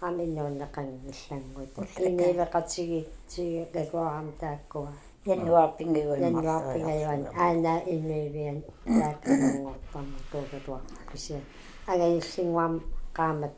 [0.00, 4.92] аминнууннеқангиллангут инивеқатиги тиги галуарам тааккуа
[5.24, 10.82] януарпингиуан януарпингаюан аана иннуивиан тааккунгортарма куугалуар
[11.12, 11.40] кися
[11.86, 12.74] агаиллингуам
[13.16, 13.54] qaamат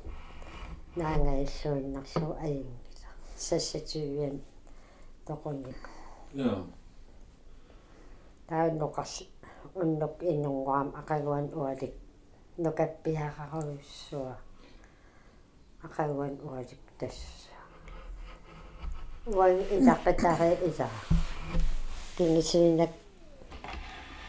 [0.97, 4.41] наангаиллуиннарлу аингила сассативиан
[5.27, 5.81] тоқунник
[6.35, 6.65] ja
[8.49, 9.25] тааннуқарли
[9.75, 11.95] уннук иннунгуам ақагуан уалик.
[12.59, 14.35] Нукаппиақаруйссуа
[15.87, 17.55] ақагуан уалик тасса
[19.27, 20.89] уай илаққатари ила
[22.17, 22.93] кингисинак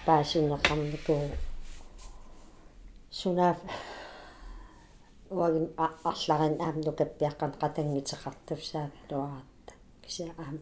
[0.06, 1.24] паасинеқарникуу
[3.20, 3.58] сунаф
[5.38, 5.68] уагин
[6.10, 10.58] арларан аам нукаппиаққан қатангитеқартуссаа туаратта кися аам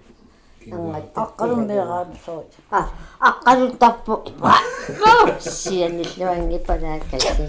[0.71, 4.13] ангат аққалуммеэраамсоо а аққалуттарпу
[5.39, 7.47] сианиллуанги панааккаси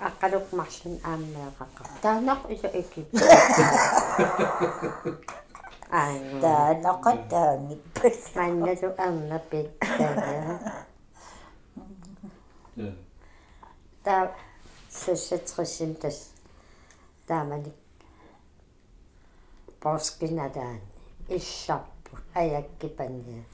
[0.00, 3.06] аққалук марлун ааммеэқаққа таанақ иса икки
[5.90, 10.12] аа таанақаттаангиппал манналу арнапит таа
[12.76, 12.92] ja
[14.02, 14.32] та
[14.90, 16.31] сессатриссим тас
[17.32, 17.78] тааманик
[19.82, 20.80] поскинадаан
[21.36, 23.44] илларпу аяккипанниа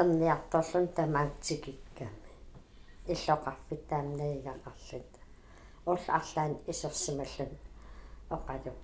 [0.00, 2.30] эрниарторлун тамаатсикикками
[3.12, 5.12] иллоқарфит таамнаигақарлут
[5.86, 7.52] улла арлаан исерсималлун
[8.28, 8.74] оқалу.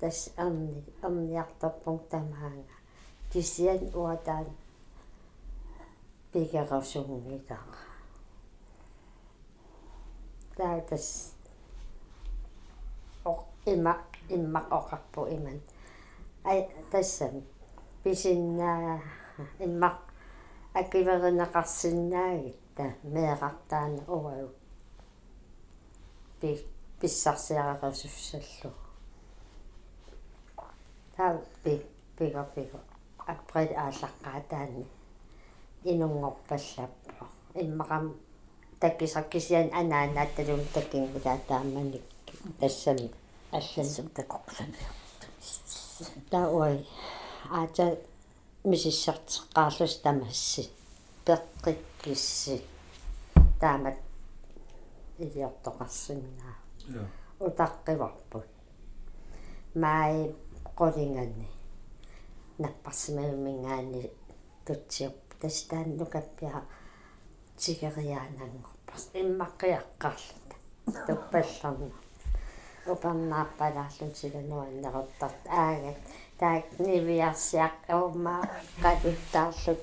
[0.00, 2.76] Тас эрни эрниарторпун тамаанга.
[3.32, 4.46] Кисиан уатаан.
[6.32, 7.58] Пигерасунгитаа
[10.56, 11.33] таатас
[13.64, 13.96] ок има
[14.28, 15.60] иммак оқарпу иман
[16.44, 17.42] ай тассам
[18.02, 19.00] писиннаа
[19.58, 19.98] иммак
[20.74, 24.48] акиверинеқарсиннаагитта меэқартаана уау
[26.40, 26.66] пи
[27.00, 28.72] писсарсиарерсуссаллу
[31.16, 31.82] таа пи
[32.18, 32.80] пига пига
[33.26, 34.84] апред ааллаққаатаани
[35.84, 38.14] инунгорпаллаппо иммақам
[38.80, 42.02] таккисаркисиан анааннаатталун таккингулаатааманик
[42.60, 43.10] тассами
[43.58, 44.70] аллан сум такоқсан
[46.30, 46.76] таа ой.
[47.50, 47.98] Аата
[48.64, 50.62] мисиссартеққарлус тамасси
[51.26, 52.56] пеққиккисси
[53.60, 53.98] таамат
[55.24, 56.54] илиортоқарсиннаа
[57.46, 58.48] утаққиварпут
[59.82, 60.34] маи
[60.78, 61.48] қолинганни
[62.58, 64.02] наппарсимавимингаани
[64.66, 66.60] тутсиуп тастаан нукаппиа
[67.60, 70.56] тигериаанангорпас иммаққиаққарлута
[71.06, 72.03] туппалларна
[72.92, 75.98] упернааппалаарлун сигануаннеруттарт аагат
[76.40, 78.42] таак нивиарсиақ аумаа
[78.82, 79.82] калуттаарлут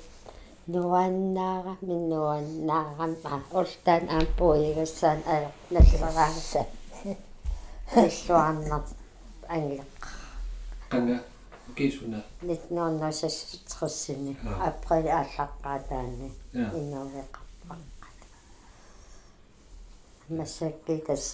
[0.74, 6.62] нуаннаара миннуаннаарам а ултаан аампуигассаан ая наллераагса
[7.96, 8.84] иллуарнар
[9.56, 10.10] ангиаққа
[10.92, 11.18] qanga
[11.78, 12.20] kiisuna.
[12.42, 14.52] 1960 Ja.
[14.68, 16.68] април ааллаққаатаани Ja.
[16.80, 18.20] иннуреқарпаққат
[20.38, 21.26] массаккитас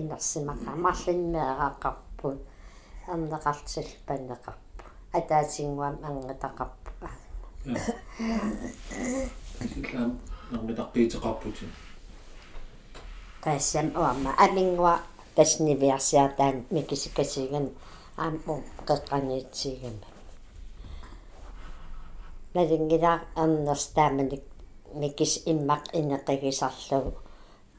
[0.00, 2.38] инерсимақа марлинмеэрақарпут
[3.12, 6.90] арнеқартилпанеқарпу атаатингуам ангатақарпу
[7.64, 7.78] ja
[9.68, 10.20] силаам
[10.50, 11.64] нэрмитаққиитеқарпути
[13.42, 14.30] тассам уама.
[14.38, 15.00] Амингуа
[15.36, 17.70] таснивиарсиартаан микисикасиган
[18.16, 18.54] аам у
[18.86, 20.06] қеққаниитсигама
[22.54, 24.44] налингилаа арнерстааманик
[24.94, 27.12] микис иммақ инеқигисарлугу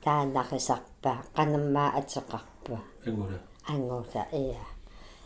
[0.03, 3.39] таанарисарпаа қанаммаа атеқарпуа ангула
[3.73, 4.65] ангууса ия.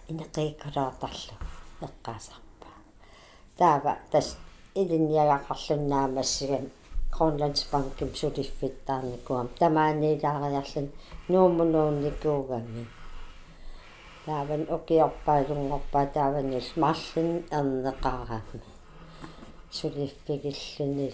[0.09, 1.35] Инеқиккулаартарлу
[1.87, 2.75] эққаасарпаа
[3.57, 4.27] таава тас
[4.81, 6.65] илинниагақарлуннаамассигам
[7.17, 9.47] Grønlandsbanken сулиффиттаарникуам.
[9.59, 10.87] Тамааниилаариарлун
[11.29, 12.83] нуумунуунникуугами.
[14.25, 18.61] Тааван окиорпаалунгорпаа тааванис марлин эрнеқарами
[19.77, 21.07] сулиффигиллуни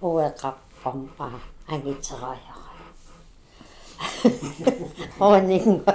[0.00, 1.40] уэқарпам аа
[5.20, 5.92] olinko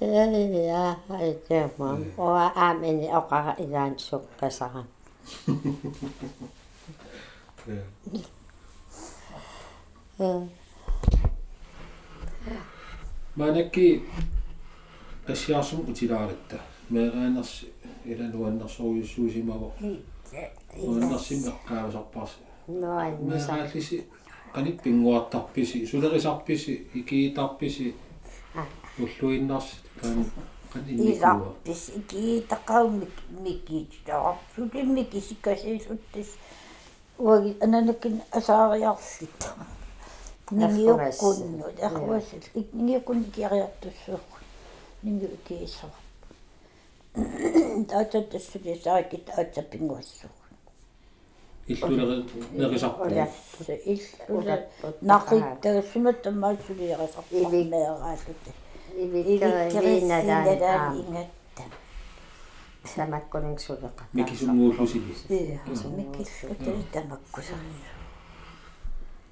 [0.00, 0.96] ja
[1.50, 4.84] ilman oa meni oka ilän sukkasaan.
[13.36, 14.10] Mä näki
[15.32, 16.56] asiasun utilaaritta.
[16.90, 17.66] Mä äänas
[18.04, 19.74] ilän luennas oli suusimavo.
[20.76, 22.38] Luennas sinne kaivasappas.
[22.68, 23.24] Noin.
[23.24, 24.10] Mä äänäsi
[24.54, 27.94] qanit pinguartarpisi sulerisarpisi ikiitarpisi
[29.02, 29.68] уллуиннарс
[30.00, 30.18] таан
[30.72, 36.30] qan innikua иларпис икиитақаумик микиитаарсулимми кисикасиисуттис
[37.18, 39.40] уаги ананакин асаариарлит
[40.50, 42.42] нингиуккунну ахвасил
[42.72, 44.28] нингиуккун киариартуссуук
[45.02, 45.98] нингиу киисава
[47.90, 50.41] таататтассулисаакит аатсаппингуассуук
[51.66, 54.66] иллулери нерисарпу иллула
[55.00, 58.42] нақиттагссунат тамаассулиерасарпармеерааллут
[58.96, 61.62] ивиккериналаан ингатта
[62.94, 67.80] самаккунин сулеқа микисуммууллусили микиллутали тамаккусарни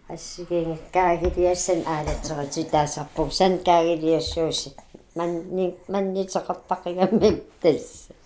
[0.08, 4.74] ассигин каагилиассан аалатерити таасарпу сан каагилиассууси
[5.16, 8.19] манни маннитеқарпақигамми тас пуугутаккулаарсуаси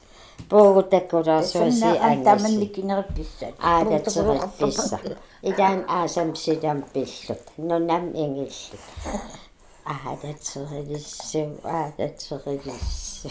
[0.50, 4.98] ангасси антаманникинерипписсаат аалатерипписса
[5.42, 8.80] илаан аасам силам пиллут нунам ингиллут.
[9.84, 13.28] Аалатерилиссу аалатерилиссу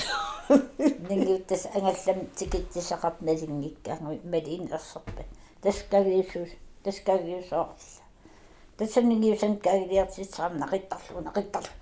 [1.09, 5.23] нингиуттас ангаллам тикитсисақарп налингиккаангу малиин ерсерпа
[5.61, 6.49] таскагиусус
[6.83, 7.75] таскагиусоорла
[8.77, 11.73] тассаннингиусан каагилиартитсарам нақиттарлу нақиттарлу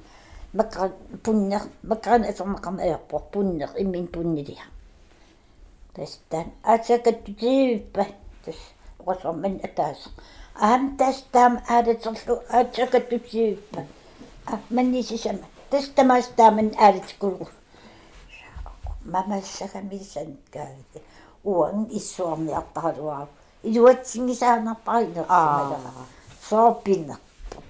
[0.53, 0.91] маккан
[1.23, 4.65] пуннер маккан асернақарма аярпор пуннер иммин пуннилиа
[5.95, 8.05] тастан атсакаттутииппа
[8.45, 8.55] тас
[8.99, 10.09] оқасорман атаас.
[10.55, 13.85] Аам тастаам аалатерлу атсакаттутииппа
[14.45, 17.47] а маннисисама тастамаастааман аалатикулгу
[19.13, 21.01] мамассагамисан кааги
[21.43, 23.27] уан иссуарниартаралуаа
[23.63, 25.91] илуатсингисаанарпаринерсималера
[26.49, 27.17] соопиннер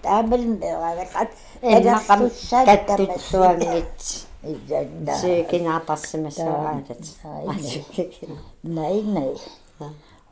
[0.03, 2.21] таамалмерагалат эммақам
[2.67, 3.99] каттутсуангит
[4.43, 6.87] иданна сикинаарпарсимассуаалат
[8.63, 9.33] най най.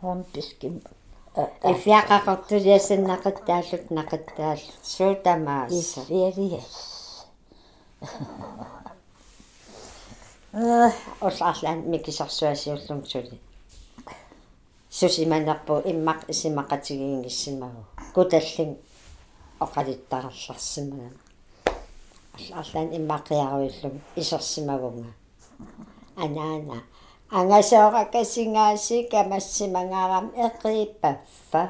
[0.02, 0.82] Хон писким
[1.74, 6.76] ифиақақортулиасаннақиттааллут нақиттааллут суутамаасса исфериас
[11.22, 13.38] оллаарлаан микисарсуасиуллум сули
[14.90, 17.84] сусиманерпу иммақ исимақатигингиссимагу
[18.16, 18.72] куталлин
[19.66, 21.10] оқалиттаралларсимага
[22.40, 25.12] аллаарлаан иммақиаруиллум исерсимагунга
[26.16, 26.78] анаана.
[27.32, 31.64] Ангасооракасингааси камассимангаарам эқипаффа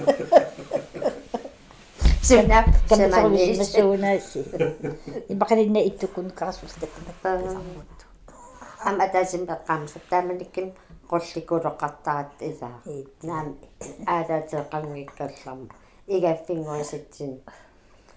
[2.22, 4.40] сунап саманнис сунааси
[5.32, 7.98] имақалинна иттуккун карсултаттамат
[8.88, 10.66] ам атаасим эққаамсап тааманикким
[11.10, 12.76] qullikuluqartarat ilaa
[13.28, 13.46] naam
[14.14, 15.66] aalateqanngikkallarma
[16.16, 17.32] igaffingуисатсин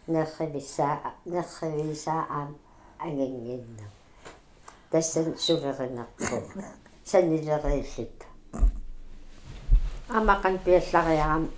[0.07, 2.55] нерривиссаа нерривисаа аам.
[3.03, 3.83] Агингинна
[4.91, 6.23] тассан сулеринерпу
[7.03, 8.17] санилерииллит
[10.07, 11.51] амақан пиаллариарам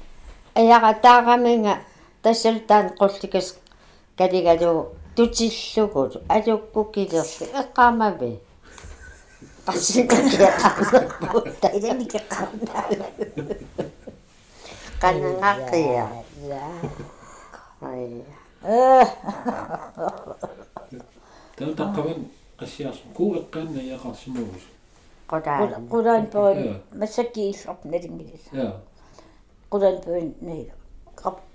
[0.56, 1.76] аяратаараминга
[2.24, 3.48] тассалтаан qullikас
[4.18, 8.32] калигалу тутиллугулу алуккукилерли эққаамави
[9.68, 12.82] qassikakiaqarnerpuutta илэмикеққарна
[15.02, 16.06] qanangaqia
[17.82, 18.26] ай
[18.68, 19.14] ja
[21.56, 24.66] dan dat gewoon als jij zo cool kent dan jij gaat snooze.
[25.26, 25.88] Goed aan.
[25.90, 26.80] Goed aan je ploeg.
[26.90, 28.42] Met z'n kies op nederlands.
[28.52, 28.82] Ja.
[29.68, 30.24] Goed aan je ploeg.
[30.38, 30.72] Nee.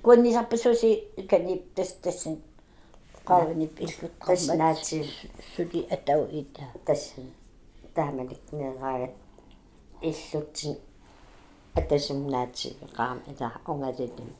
[0.01, 2.43] Gewoon die zappen zoals je kan je testen.
[3.25, 4.57] Gewoon die ploeg testen.
[4.57, 6.67] Natie studie eten we eten.
[6.85, 7.35] Testen.
[7.93, 9.11] Daar maakt het niet uit.
[10.01, 10.79] Is het een
[11.75, 12.77] eten van natie?
[12.93, 14.35] Gaan we daar omgaan in.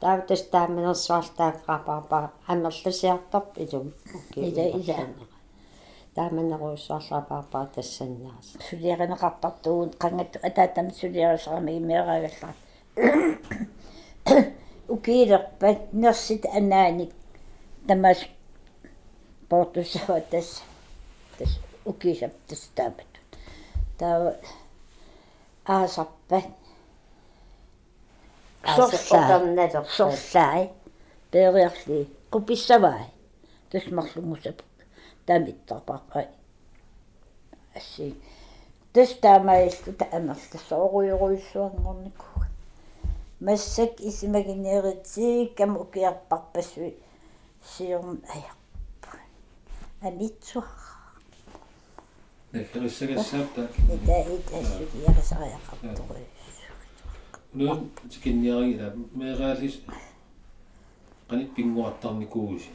[0.00, 3.92] Тааманерсуартааққарпарпа амерлусиарторп илум
[4.36, 5.26] Ила, ила.
[6.16, 12.54] тааманеруссуарлапарпаа тассаннаас сулиаринеқартартугун қангатту атаатам сулиарисарами имеэраагаллаа
[14.88, 17.12] укиилерпат нерсит анааник
[17.86, 18.18] тамас
[19.48, 20.62] портусава тас
[21.38, 23.06] тас укисап тас таапат
[23.98, 24.36] таа
[25.66, 26.46] аасарпат
[28.66, 30.70] аасерналер сорлаи
[31.30, 33.04] периарли куписсавай
[33.70, 34.62] тусмарлунгусап
[35.26, 36.26] тамиттарпарпа
[37.74, 38.14] асси
[38.92, 42.40] тас таамаиллу таамерла сооруйоруйссуангорникку
[43.40, 46.94] массак исимагинееритсиг кам укиарпарпассуи
[47.76, 49.18] сиорм аярпа
[50.00, 50.64] амитсуа
[52.52, 56.24] накерissagassаапта ита ита сулиарисариақартуи
[57.58, 57.78] нуун
[58.10, 58.88] тикинниаригила
[59.18, 59.76] меэрaalис
[61.28, 62.70] qanit pinguartarni kuusi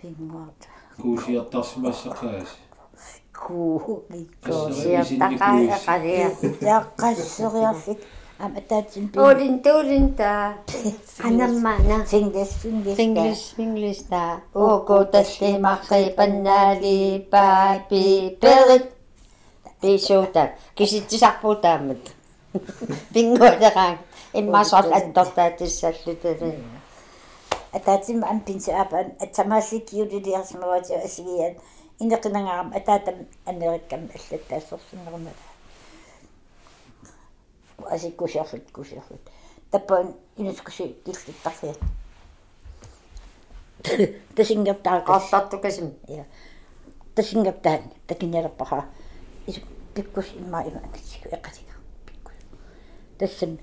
[0.00, 0.68] пингуарта
[1.00, 2.50] kuusiartarsimassaqaas
[3.44, 4.04] куу.
[4.46, 6.28] Коосиартақаа эқалиа
[6.72, 8.00] яаққассериарлик
[8.38, 10.54] ам атаатсин пин Olin tulin ta.
[11.24, 12.04] Anamana.
[12.04, 14.40] фингес фингес English English ta.
[14.54, 18.86] Oko talle makhay panali papi perit.
[22.58, 22.72] Pisota.
[22.72, 23.12] Kisitsisakpo tamat.
[23.12, 23.98] Bingo na kang.
[24.34, 26.52] Immasot at dokta tisallutari.
[27.76, 31.54] атаатсим ам пинсаапан атсамааллик юлилиарсмавати асигиан
[32.00, 35.30] инеқинангарам атаатам америккам аллаттаассорсиннермала
[37.90, 39.20] асиккусиарлут кусиарлут
[39.70, 41.78] таппаан инускуси киллиттарфиат
[44.36, 45.94] тасингертаакас Qollottu kasim.
[46.08, 46.24] ja
[47.14, 48.84] тасингертаан такинялерпаха
[49.46, 49.60] ис
[49.94, 51.65] пиккус имма има аксику эқатига пиккус
[53.18, 53.56] تسم.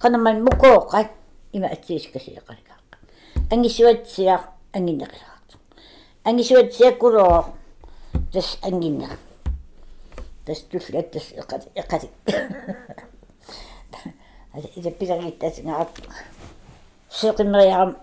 [0.00, 1.10] قنما المكوقة
[1.56, 2.98] إما أتسيش كسي قرقاق
[3.52, 5.42] أني سواد سياق أني نقلاق
[6.26, 7.52] أني سواد سياق ورور
[8.32, 9.18] تس أني نقلاق
[10.46, 11.34] تس تفلا تس
[11.76, 12.10] إقري
[14.76, 15.88] إذا بيرغي تس نعط
[17.10, 17.94] سيق مريم.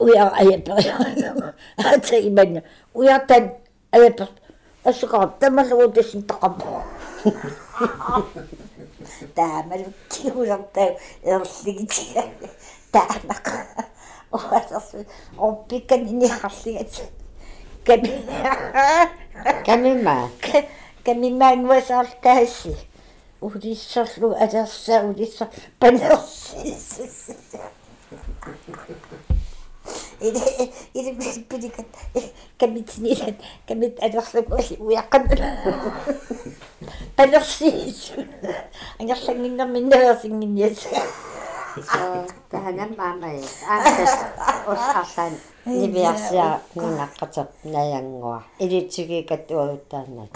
[0.00, 2.62] ويا أيا بريم حتى إيمان.
[2.94, 3.50] ويا تن
[3.94, 4.28] أيا بريم
[4.86, 6.82] أشكرا تمر ودس تقبل
[9.34, 12.24] таамалу киулартаа эрлигитига
[12.92, 13.46] таамак
[14.32, 14.92] оасас
[15.38, 17.02] оппикан инихарлигат
[17.84, 18.10] ками
[19.64, 20.30] Kamima.
[21.06, 22.76] камимаануасаартаасси
[23.40, 25.48] улиссерлу алерсаа улисса
[25.78, 26.98] панерсис
[30.20, 31.12] иде иде
[31.48, 31.86] пиликат
[32.58, 33.36] камитнилат
[33.68, 35.22] камит алерсакуси уяққан
[37.16, 38.12] панерсис
[38.98, 40.78] ангерлангиннэрминнерсингинниас
[42.48, 43.44] Tahanam mamay.
[43.68, 44.14] Antas
[44.64, 45.36] osarlan
[45.68, 48.40] niviarsia nunnaqqater najangua.
[48.64, 50.32] Ilitsigi katuuttaannat.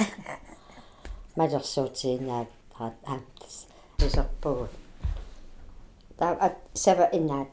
[1.37, 3.55] Malersuutiinaat taat aantas.
[4.05, 4.73] Iserpugut.
[6.21, 7.49] Taa at sava inaat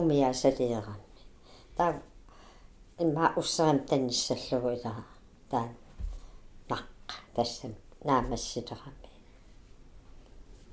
[0.00, 1.02] eqqanguan ataatar umiasaliirammi.
[1.76, 1.94] Taa
[2.98, 5.02] imma ussaram tanissallugu ilaa
[5.48, 5.70] taan
[6.70, 7.74] naqqa tassam
[8.04, 9.08] naamassilerami.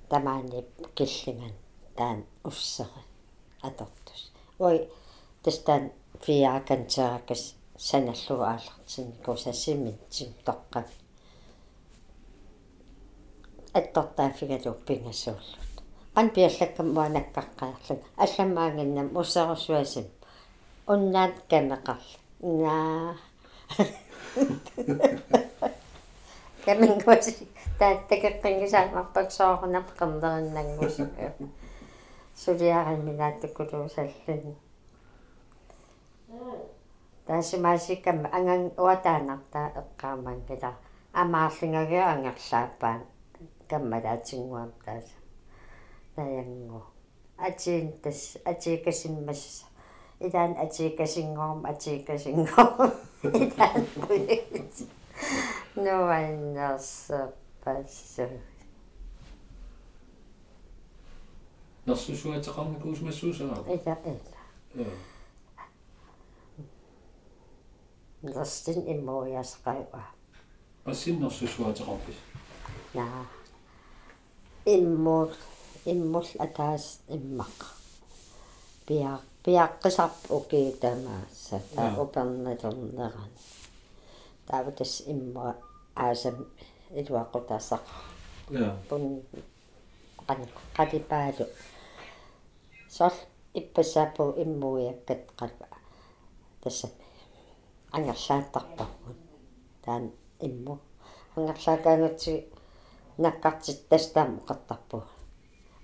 [0.10, 0.66] tamaani
[0.96, 1.54] killingan
[1.96, 3.04] taan usseri
[3.64, 4.92] atortus oi
[5.44, 10.00] tastaan fiaakanteerakas sanallugu aallartin kusassimit
[16.16, 20.08] qan piallakkam muanakkaqqaarlun алламаангиннам уссерусуасим
[20.94, 22.10] уннаат камеқарл
[22.62, 23.10] naa
[26.66, 27.32] камингуси
[27.80, 30.96] тааттакеққингисаамарпак соорунап қернериннангус
[32.44, 34.54] сулиараминааттуккулуусаллани
[37.28, 40.72] таасимаасиккам анган уатаанартаа эққаамаан кила
[41.22, 43.02] амаарлингагиа ангерлааппаан.
[43.70, 45.25] Каммалаатингуам тааса
[46.16, 46.82] таянгу
[47.38, 49.66] атиин тас атиикасиммасса
[50.20, 52.92] илаан атиикасингорм атиикасингорм
[53.24, 53.88] илаан
[55.76, 58.30] нуаннерсаппассу
[61.86, 64.40] нарсусуатеқарникуус массуусараа ита ита
[64.76, 64.86] я
[68.24, 70.02] нэрстин иммоясқайва
[70.86, 72.18] ассин нарсусуатеқарпис
[72.94, 73.26] наа
[74.66, 75.32] иммул
[75.92, 77.58] иммул атаас иммақ
[78.88, 79.12] пиа
[79.44, 83.32] пиаққисарп укиитамаасса таа уперналернеран
[84.48, 85.56] тааватас имма
[85.96, 86.38] аасам
[87.00, 87.86] илуақутассақ
[88.50, 89.04] я пун
[90.28, 90.46] qani
[90.78, 91.46] qatipaalu
[92.96, 93.16] sol
[93.60, 95.68] иппасаапу иммуиаккат qapa
[96.62, 96.88] тасса
[97.96, 99.20] ангерлааттарпарпут
[99.84, 100.04] таан
[100.48, 100.74] имму
[101.36, 102.34] ангерлаакаангатси
[103.24, 104.98] наккартит тастаам qattarpu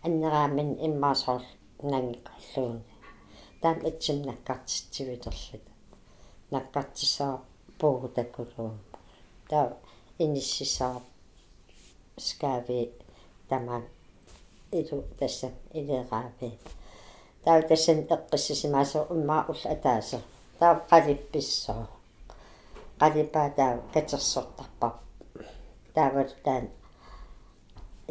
[0.05, 1.43] аннераамин иммаасоор
[1.91, 2.79] нангиккарлуун
[3.61, 5.65] таан атсим наккартитсивитерлут
[6.53, 7.33] наккартисаа
[7.79, 8.77] пуу таккулуум
[9.49, 9.65] таа
[10.23, 10.95] иниссисаа
[12.27, 12.79] скави
[13.49, 13.83] тамаан
[14.79, 15.49] илу тасса
[15.79, 16.49] илераапи
[17.43, 20.19] таа тассан эққиссисимаасо уммаа улла атааса
[20.59, 21.83] таа қалипписсоо
[23.01, 24.93] қалипаа таа катерсортарпар
[25.95, 26.65] таавал таан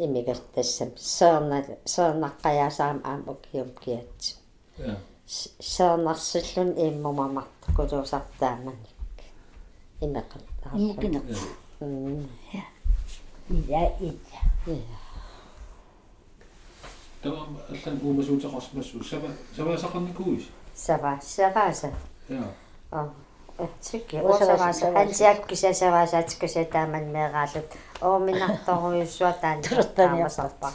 [0.05, 1.57] имигас тассам сеерна
[1.93, 4.35] сеернаққаяасаам аам укиум киатси
[4.77, 4.97] я
[5.27, 8.97] сеернарсиллун ииммумамарт кулуусартааманик
[10.01, 11.21] имеқаттаа имукинер
[13.49, 14.39] ида ида.
[17.23, 20.45] Тамам аллан уумасуутеқарсмассуу сава саваасақарникуис
[20.75, 21.91] сава савааса
[22.29, 22.43] я
[22.91, 23.09] а
[23.81, 24.15] тикки
[28.01, 30.71] Olen minä tuohon syötän ja tammasta.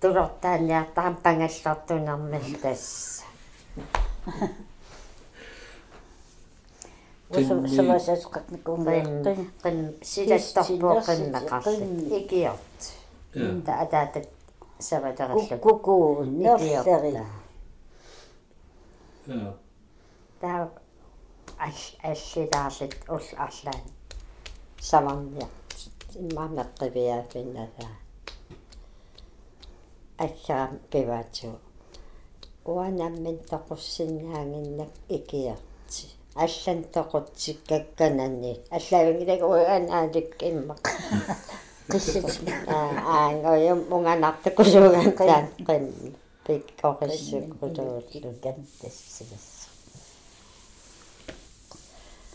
[0.00, 3.24] Turottan ja tampangessa tunnamme tässä.
[7.76, 8.40] Sellaiset, jotka
[9.70, 11.70] niin sitä tappaa pennakasta.
[12.10, 12.60] Ikiot.
[13.64, 14.20] Tätä, että
[14.80, 17.12] sä voit Tää Kuku, nörsseri.
[20.40, 20.70] Tämä on
[22.04, 23.74] ässi taas, että olisi aslan
[24.80, 25.46] salamia.
[26.12, 27.88] Саварниа иммаамеққивиаафиннала
[30.16, 31.58] аккаам пиваатсу
[32.64, 40.82] уанаммин тоқуссиннаангиннак икиарти аллан тоқутсиккаккананни аллагилагу анаалик иммақ
[41.90, 42.28] қиссит
[42.68, 46.14] аа ангоям мунганартакусуугаан таан қин
[46.46, 49.68] пиккориссуккутууллу кан тассилас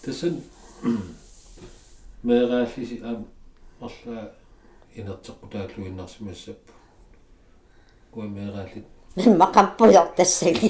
[0.03, 0.43] тассан
[2.23, 3.01] меэрааллиси
[3.83, 4.31] аам орла
[4.95, 6.71] инертеққутааллуиннарсимассаппу
[8.13, 10.69] уа меэрааллит мақампуйор тассаги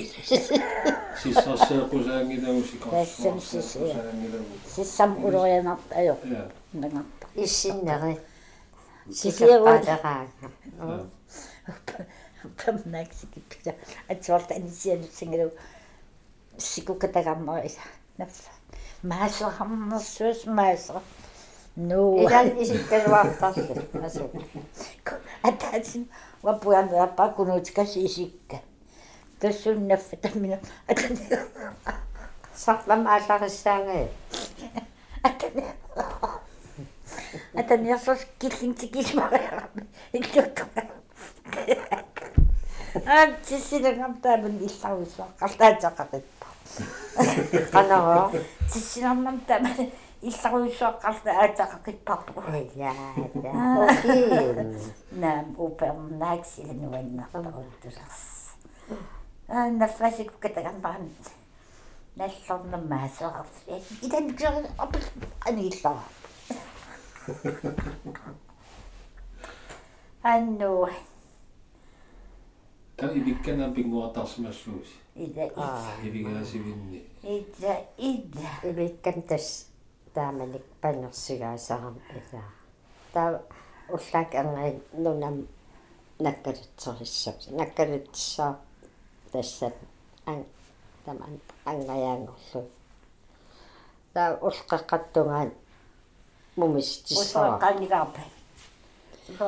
[1.22, 2.62] сиссарсеэқусаангилагу
[4.76, 8.20] сиссам улорианарт аю я нангарта иссиннери
[9.12, 9.84] Сисиагуут.
[9.84, 10.28] сикаппаалераа
[12.66, 13.72] памнаксикиппита
[14.08, 15.52] атсуарта анисианутсингалу
[16.58, 17.80] сикукатагаммариса
[21.76, 24.30] наффа маасерхамнерсуус маасера нуу илан исиккалуартарлу асу
[25.42, 26.08] атаатин
[26.42, 28.58] вапуанераппа кунуутикас исикка
[29.40, 31.18] тассуннаффа таммина атани
[32.56, 34.08] сарлам ааллариссаангаа
[35.24, 35.64] атани
[37.56, 40.64] атаниарсос киллинтикисмариарами иллутту
[43.06, 46.46] а тиссинагамтааман илларуисуаққартаатеқақиппа
[47.72, 48.32] канаро
[48.72, 49.92] тиссинарнам тааман
[50.30, 52.40] илларуисуаққарта аатеқақиппарпу
[52.76, 52.94] яа
[53.86, 54.24] окей
[55.12, 58.22] наам упернаксилануаннартаруттусарс
[59.48, 61.10] аа наффасик катагамбаан
[62.16, 63.56] наллорнамаасеқарс
[64.02, 65.00] итан ксер апл
[65.48, 66.04] аниллара
[70.24, 70.90] анно
[72.96, 75.50] та ивиккана пингуартарсимассуус ида
[76.04, 79.22] ивигаасивинни ида ида иликкам
[80.14, 82.44] тас тааманик панерсигаасарам ила
[83.14, 83.42] таа
[83.90, 85.48] уллаак ангай нунам
[86.20, 88.60] наккалутсерissap наккалутсаа
[89.32, 89.74] тассат
[90.26, 90.46] ан
[91.06, 92.70] таман ангаяангорлу
[94.14, 95.52] таа улқаққаттунгаан
[96.56, 98.22] мумис тиссава qannigaarpa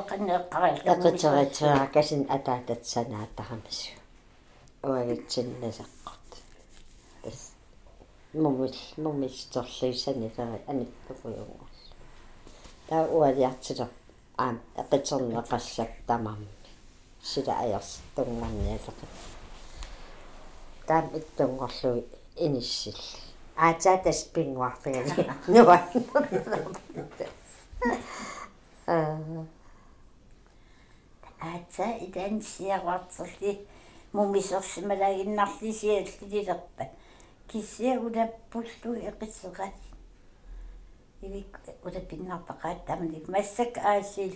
[0.10, 3.92] qanneqqaralka эқитеритсуаракасин атаататсанаатарамасу
[4.84, 6.30] уагитсиннасаққут.
[7.24, 7.55] Тас
[8.44, 10.32] мумис мумис торлуисани
[12.88, 13.90] таа уалиартилер
[14.38, 16.48] аам эқитернеқассак тамарми
[17.22, 19.12] сила аярс тунгорниалеқат
[20.88, 22.02] таам иттунгорлуи
[22.36, 23.26] инissилли
[23.58, 25.80] аатаатас пингуарфигани нуа
[31.40, 33.68] аатса идан сиавартсерли
[34.14, 37.05] мумисерсималагиннарлисиаллилерпа киссиа
[37.54, 39.74] улаппуллу эқиссерат
[41.22, 44.34] ивик улаппиннартақаат тамник массак аасил.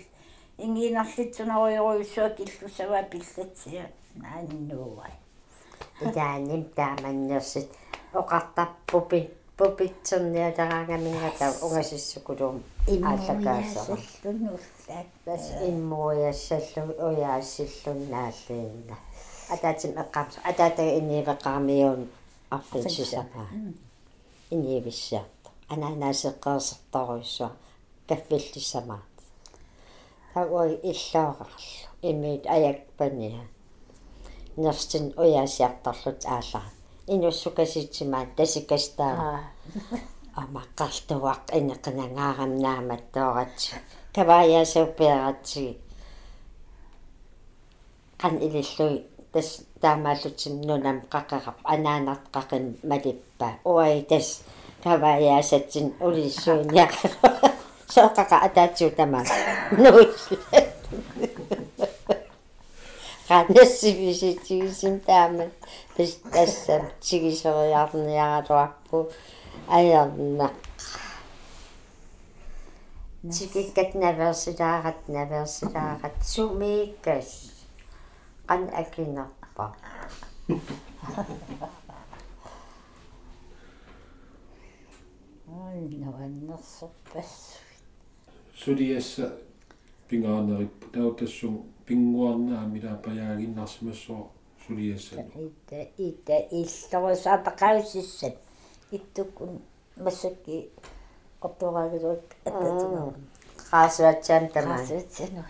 [0.57, 5.11] Ингинарлитсунаруйоруйуссуа киллусава пиллатсиа нааннууай
[6.01, 7.69] идааним тааманнерсит.
[8.13, 12.63] Оқартарпупи пупитсерниалераангамингата угасиссукулуум.
[12.87, 18.95] Ааллакаасаллуннуллаак тас иммуяссаллу уяассиллуннааллиинна
[19.49, 22.09] атаатим эққарс атаатага инниивеқармиуун
[22.49, 23.47] арфинсисапа
[24.51, 27.51] инниивиссаарта ананаасеққерсерторуйссуа
[28.07, 29.15] каффиллиссамаат
[30.33, 33.43] тауи иллаорарлу иммиит аякпаниа
[34.57, 36.67] нерстин уяасиарторлут ааллаа
[37.13, 39.13] инуссукаситсимаат тасикастаа
[40.41, 43.57] амаққартуақ инеқинангаарамнааматтоорат
[44.15, 45.73] каваяасауппиаратсиги
[48.21, 48.97] қан илиллуи
[49.33, 49.49] тас
[49.81, 53.47] таамааллутсим нунам қақарап анаанарт қақин малиппа.
[53.63, 54.41] Уай тас
[54.83, 56.87] каваяасатсин улиссууниа
[57.89, 59.23] соқақа атаатсуу тама
[59.77, 60.29] нуус
[63.29, 65.53] qannassivisitigisen taamat
[65.95, 66.11] pis
[79.59, 79.87] pappa.
[85.47, 87.63] Annoinnossa pessuit.
[88.53, 89.27] Sudiessa
[90.07, 94.13] pingaanarippu täytessun pinguanna mitä pajaakin nasmessa
[94.67, 95.15] sudiessa.
[95.21, 98.31] Itse itse istuva saata käysissä.
[98.91, 99.61] Itse kun
[100.03, 100.71] massakin
[101.41, 103.13] oppilaita että mm.
[103.71, 104.77] kaasuat sen tämän.
[104.77, 105.43] Kaasuat sen on.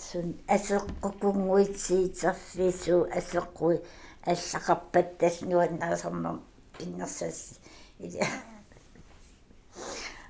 [0.00, 3.76] сун асеққукунгуитсиитерфису асеққуи
[4.30, 6.36] аллақарпат таснуаннаасарнер
[6.78, 7.38] пиннерсас
[8.04, 8.26] иля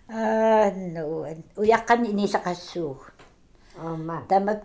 [0.08, 2.92] аа нуан уяққани инисақассуу
[3.88, 4.60] ома тамак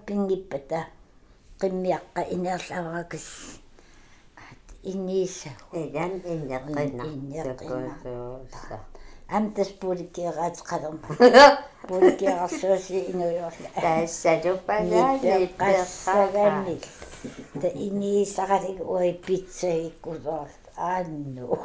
[9.32, 10.98] أمتس بولكي غات قدم
[11.88, 16.76] بولكي غصوصي إنو يوحل تهسدو بلالي بخاقا
[17.62, 20.48] تإني سغرق أوي بيتسا كدور
[20.78, 21.58] أنو.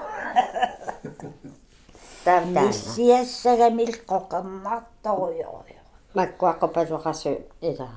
[2.26, 5.82] تابدانا نسي السغمي القوقم نطو يوحل
[6.16, 7.32] makua qopaluqasu
[7.64, 7.88] ila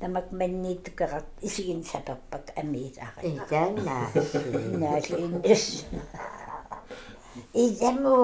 [0.00, 4.06] тамак маннииттукерат исигин сапаппак амиилаара иганаа
[4.82, 5.64] наалииннис
[7.64, 8.16] идэму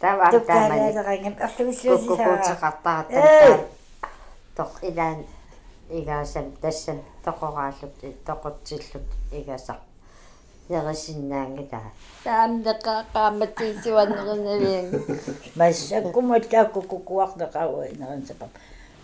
[0.00, 3.58] тава таамани тукалаалерангам ерлуиссуусисаа куккукутеқартаратаа
[4.56, 5.20] тоқ илаан
[5.98, 9.08] игаасам тассам тоқорааллут тоқутсиллут
[9.38, 9.80] игасақ
[10.68, 11.90] ярисиннаангилаа
[12.24, 14.86] таамнеқаақааматиисуаннеринавиан
[15.60, 18.52] массаккумаллаакку кукуарнеқауа инерин сапап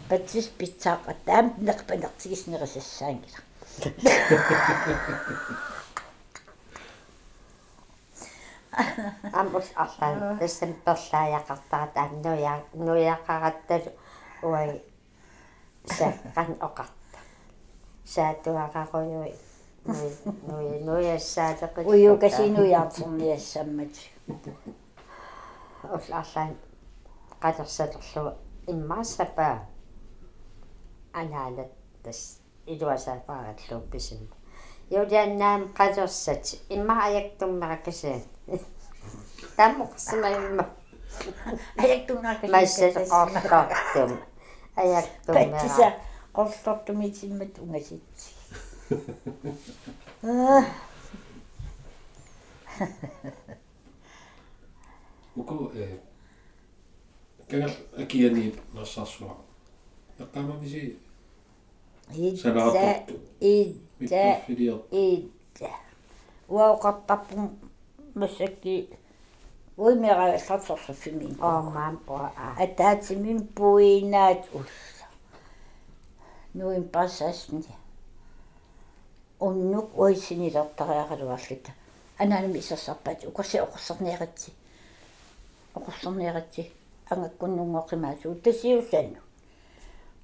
[0.09, 3.40] патсис питсаақа таам неқпанертигиснерисассаангила
[9.32, 13.90] амбус арлаа тассам перлааяқартарат аннуя нуяқаратталу
[14.42, 14.82] уай
[15.96, 17.18] саккан оқарта
[18.14, 19.32] саатуақақуйуи
[20.46, 21.18] нуи
[31.21, 32.21] anhaltes
[32.67, 34.23] iluasapaagalluuppisim
[34.91, 36.45] juliannaam qasorsat
[36.77, 38.23] immaajaktummerakaseen
[39.57, 40.65] tammuqsima imma
[41.83, 44.12] ajaktummerakaseen massalqorqartum
[44.83, 45.89] ajaktummera patsisa
[46.37, 48.27] qortortumitsimmat ungasitsi
[55.37, 55.99] Uko eh,
[57.49, 57.71] kengal
[58.03, 59.37] akiani nasasua.
[60.19, 60.99] Ja kama misi
[62.11, 65.70] ungasitsi аа уко э кагал акиани нарсаарсуа яққамамиси идда идда идда
[66.48, 67.50] уаоқартарпун
[68.14, 68.88] массакки
[69.76, 72.30] уимерааллартарсуффимин оомаам оа
[72.64, 75.07] атаатимин пуинаат улла
[76.55, 77.64] нуин пассаасни
[79.40, 81.72] оннук уисинилертариақалуарлита
[82.18, 84.50] анаанами исерсарпаат укаси оқорсерниаратси
[85.74, 86.70] оқорсерниаратси
[87.11, 88.34] ангаккуннунгоқимаасуу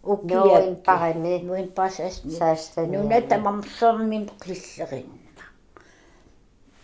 [0.02, 5.44] тасиусану нуин парами нуин пассаасни саастани нуната мамсермин қиллеринна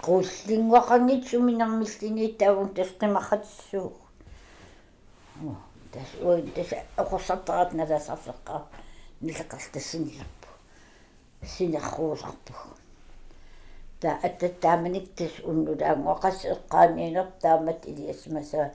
[0.03, 3.93] qullingoqangitsumинэрмиллини таун тасқимахатсуу
[5.93, 8.63] тас ой тас оқорсартарат наласарфеққаа
[9.21, 10.49] нилақартассиниларпу
[11.43, 12.53] синерруусарпу
[14.01, 18.73] та аттааманик тас уннулаангоқас эққааниинер таамат илиасмаса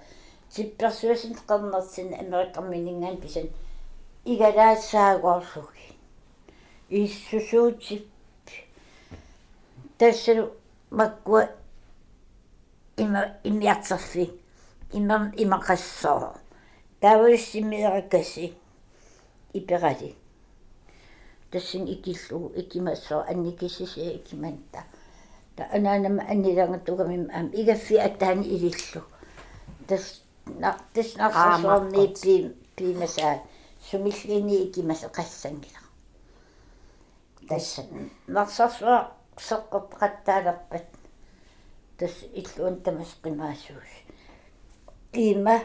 [0.50, 3.50] сипперсуасин қернерсин америкамминингаан писан
[4.26, 5.98] игалаассаагоорлуги
[6.90, 8.08] иссусуутип
[9.98, 10.52] тассалу
[10.92, 11.50] маккуа
[12.98, 14.32] има имиартерфи
[14.94, 16.36] имам имақассоо
[17.02, 18.54] таависсимиеракаси
[19.54, 20.16] иперали
[21.52, 24.84] тассин икиллугу икимассоо анникисиси икиманта
[25.56, 29.02] та анаанама аннилангатугамим аам игаффи аттаани илиллу
[29.88, 33.40] тас на тас нарсорни пи пимаса
[33.90, 35.82] сумиллини икимаса qassangila
[37.48, 37.84] тасса
[38.28, 40.88] нарсарсуа соққоттаалерпат
[41.98, 43.92] тас иллуун тамас қимаасуус
[45.14, 45.60] има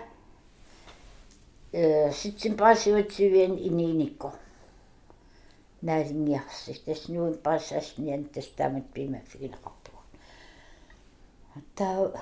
[1.73, 4.33] э ситсимпаасиутсивиан инииникко
[5.83, 10.03] наалингиарси тас нуун паассаасниан тас таамат пима фигинеқарпуга
[11.75, 12.12] таа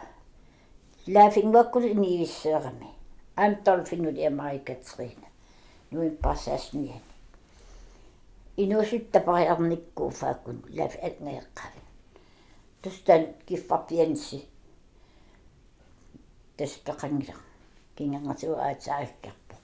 [1.06, 2.90] лафингваккул иниивиссеерами
[3.36, 5.23] антол финули америкатрина
[5.94, 7.04] нуун паассаасниан
[8.62, 11.80] инуусуттапариарниккуу фааккун лаф атнеэккави
[12.82, 14.38] тустан киффарпианси
[16.56, 17.36] таспеқангила
[17.96, 19.54] кингангатуа аатсаагаккарпо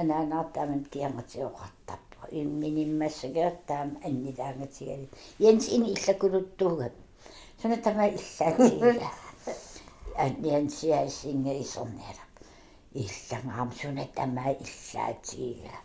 [0.00, 6.94] анаанартааман киангатиоқартарпо имминиммассагер таам аннилаангатигали янс ини иллакулуттуугат
[7.60, 9.10] суна тама иллаатигила
[10.16, 12.27] анниансиаасинга исорниала
[13.02, 15.76] иллагаам суна тама иллаатигила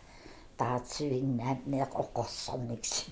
[0.58, 3.06] таатсуиннаат неэқ оқорсарникси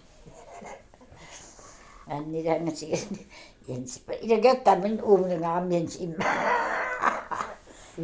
[2.06, 3.26] аннилаангатигали
[3.74, 3.92] янс
[4.24, 6.24] илагертамин уумнагаарми янс имма.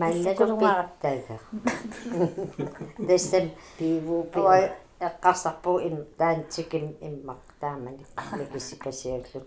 [0.00, 1.36] Маллалунгааптаага
[3.08, 3.46] дэстэм
[3.78, 4.40] пивупи
[5.00, 8.04] эққарсарпу им таантиким иммақ таамани
[8.38, 9.40] микисикасиаллу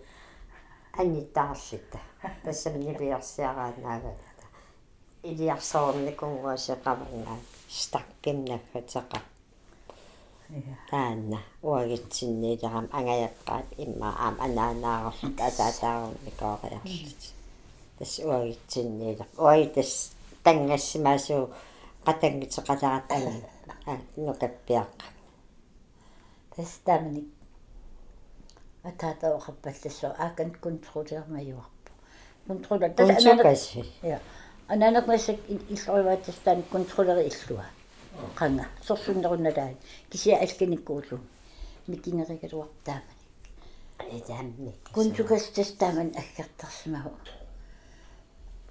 [1.00, 2.00] анниттаарлита
[2.44, 4.31] тассам нипиарсиараанаавалата
[5.28, 9.18] илиарсоорникунгуасеқаварнаа стаккимнаггатеқа
[10.90, 11.38] таанна.
[11.62, 17.22] Уагитсинниилерам ангаяққаат имма аам анаанаарерлут атаатаарникоориарлут
[17.98, 20.12] тас уагитсинниилер уаги тас
[20.44, 21.50] тангассимаасуу
[22.06, 23.32] qatangitseqalarat anga
[23.86, 25.06] а нукаппиаққа.
[26.56, 27.28] Тастамник
[28.84, 31.92] атаатаоқарпаллассоо аакан контроллермаюарпу
[32.46, 34.20] контроллер тас тасанакаси я
[34.68, 37.66] ананакмасак иллориваат тастаан контроллери иллуа
[38.38, 39.74] qanga сорсуннерунналаа
[40.10, 41.20] кися алканиккуулу
[41.86, 43.22] микинеригалуартаамани
[44.18, 47.12] эдамник кунтукас тастааман аггартарсимагу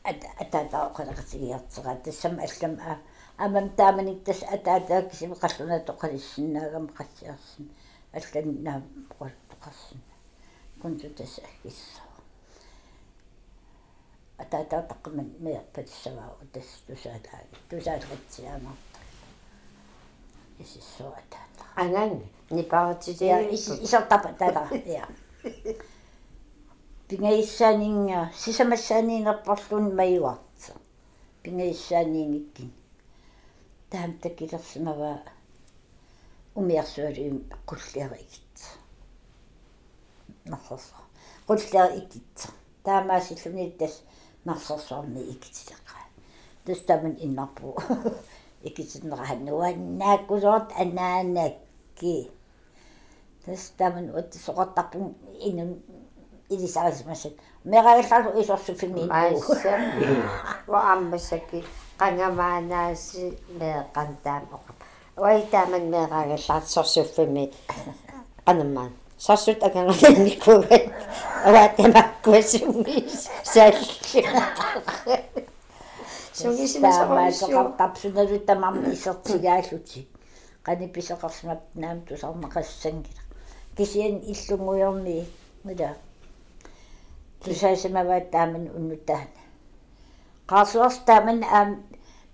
[0.03, 2.99] ат атаатаоқалеқатигиартера тассам аллам а
[3.37, 7.65] амам тааманик тас атаатаа кисим қаллуна тоқалиссинаагам qassiarsin
[8.13, 8.81] алланнаа
[9.19, 10.01] qoqarsin
[10.81, 12.10] кунту тас аггиссаа
[14.43, 18.99] атаатаа таққиман меерпатиссаваа тас тусаалаа тусаалратсиаамарта
[20.59, 25.07] исиссоо атаата анан я нипаатитиа исертапа таала я
[27.07, 30.73] пингаиссаанинга сисамассааниинерпарлун маюарта
[31.43, 32.71] пингаиссааниингиккин
[33.91, 35.13] таам такилерсимава
[36.55, 37.37] умиарсуалуим
[37.69, 38.57] qulliarigit
[40.45, 40.95] нарсорсо
[41.47, 42.49] qulliar ikitsa
[42.83, 44.03] таамаасиллуни тас
[44.45, 46.01] نفس الصوم يكتي تقع
[46.67, 47.75] دست من إنا بو
[48.63, 52.29] يكتي تنغى هنوى ناك وزوت أنا ناكي
[53.47, 55.13] دست من ودي صغط تقوم
[55.45, 55.79] إن
[56.51, 57.31] إذي سعيز مسل
[57.65, 59.41] ما غير خلص إيش أصف في مين بو
[60.67, 61.63] وعم بسكي
[61.99, 63.33] قنا ما ناسي.
[63.59, 64.75] ما قنتام وقب
[65.17, 67.51] ويتامن ما غير خلص أصف في مين
[68.47, 68.91] قنمان
[69.25, 70.83] сорсут агангаланникугат
[71.47, 73.85] аваатамаккуасуммис салли
[76.39, 80.01] сугисимасоқарсуа тапсуналу тамам исертигаалути
[80.65, 83.23] qani pisaqarsmat naam tusarnaqassangila
[83.77, 85.17] kisian иллунгуйорни
[85.65, 85.89] мила
[87.43, 89.41] тусаасамаваат тааман уннутаана
[91.07, 91.69] taaman aam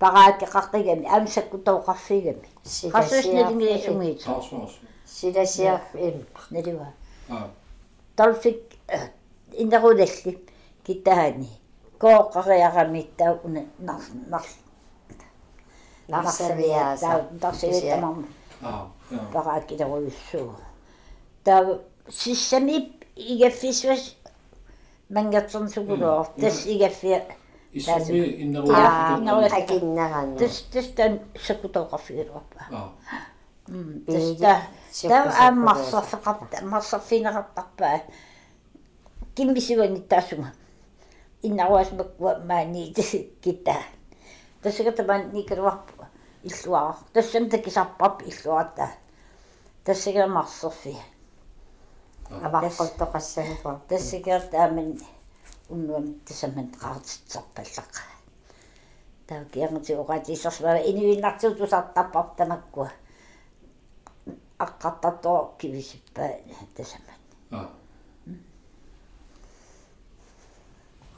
[0.01, 2.47] параакеқартигами аамсакку тооқарфигами
[2.93, 4.73] qaasuusналингиасунгиит Tarsvars.
[5.20, 6.18] Силасиарф им
[6.51, 6.88] налуа
[7.30, 7.49] Ah.
[8.15, 8.59] толфик
[9.61, 10.38] индерулалли
[10.86, 11.49] китаани
[11.99, 14.01] кооқариарамиттаа уна нар
[14.32, 14.45] нар
[16.07, 18.28] нарсавиааса тарсавиаттамарма
[18.61, 18.88] Ah.
[19.11, 19.20] Ja.
[19.34, 20.55] параакилеруйуссуу
[21.43, 22.78] таа сиссами
[23.15, 24.15] игаффисвас
[25.09, 27.20] мангатсернсугулоо тас игаффиа
[27.74, 28.22] Issumi
[28.74, 29.57] аа inneruartikut.
[29.63, 32.61] акиннарана тас тас тан сакутоқарфигилуарпа
[33.70, 33.74] Ah.
[34.07, 34.61] тас таа
[35.09, 38.01] таа ааммарсарфеқарта марсарфинеқартарпаа
[39.36, 40.53] киммисуани таасунга
[41.41, 42.93] иннаруас маква маани
[43.43, 43.76] кита.
[44.61, 46.05] Тассагатаман никеруарпу
[46.43, 48.89] иллуара тассам такисарпап иллуарта
[49.84, 50.95] тассагера марсерфи
[52.30, 54.99] аваққуттоқассагуа тассагер тааман
[55.70, 58.03] уннуам тассаман qaartitsarpallaqa
[59.28, 61.51] таа киангати оqatiissarsmava инуиннартуу
[64.60, 66.32] тусартарпар тамаккуа аққартартоо кивисиппаа
[66.76, 67.16] тассаман
[67.51, 67.70] Ah.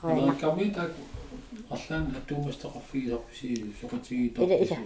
[0.02, 0.34] Hoina.
[0.40, 0.92] Kami tak
[1.70, 4.44] аллаан атуумастеқарфигисарпси соқатигиитар.
[4.44, 4.78] Иля, иля.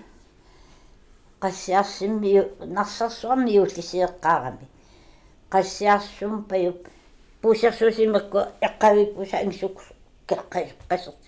[1.41, 4.67] qassiarsimmiu narsarsuarmiu lisiiqqaarami
[5.51, 6.87] qassiarsum payup
[7.41, 9.77] puusersuusimakku eqqavippusa ingsuk
[10.27, 11.21] keqqassert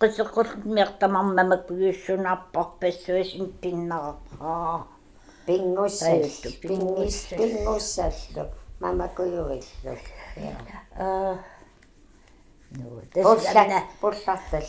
[0.00, 4.95] qisseqqullut miartamarmamakku yuussunaarparpassuasim pinnaraqaa
[5.46, 7.36] пингуссал Таjuttu, пингис pingussal.
[7.38, 8.44] пингуссаллу
[8.80, 9.98] мамакуюриллу
[10.98, 11.38] аа
[12.70, 14.66] ну пулла тэсна пуллартал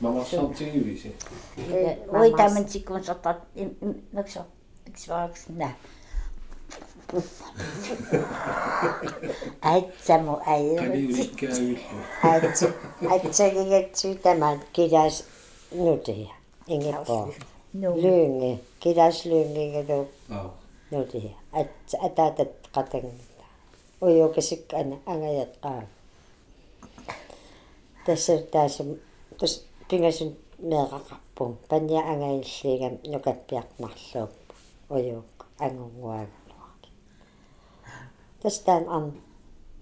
[0.00, 1.14] Мамассартигивиси.
[2.12, 3.38] ой тамантиккунсартат
[4.12, 4.46] наксо
[4.86, 5.74] иксваагсна
[9.62, 11.78] айтсаму айерти Калиуликкаавиллу.
[12.22, 12.66] аати
[13.14, 15.24] атсагигатсу тамаат килаас
[15.72, 16.28] нутия
[16.66, 17.32] ингиппоо
[17.72, 20.50] ну луунги килаас луунгигалу Ah.
[20.90, 21.68] нутия ат
[22.06, 23.46] атаатат qatangilla
[24.00, 25.86] уйукасик ана ангаяттаа
[28.06, 28.88] тассер таасам
[29.38, 29.52] тас
[29.88, 34.32] пингасун неэқақарпун панниа ангаиллигам нукаппиарнарлууп
[34.90, 36.90] уйук ангунгуагалуарки
[38.42, 39.04] тастаан ан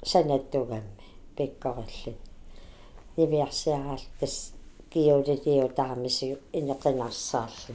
[0.02, 1.06] санаттугамми
[1.36, 2.18] пиккориллут
[3.16, 4.52] нивиарсиараал тас
[4.90, 7.74] киулилиу таамису инеқинарсаарлу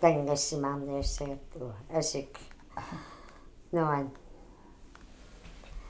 [0.00, 2.38] тангассимаарниуссагаттуа асик
[3.72, 4.10] нуан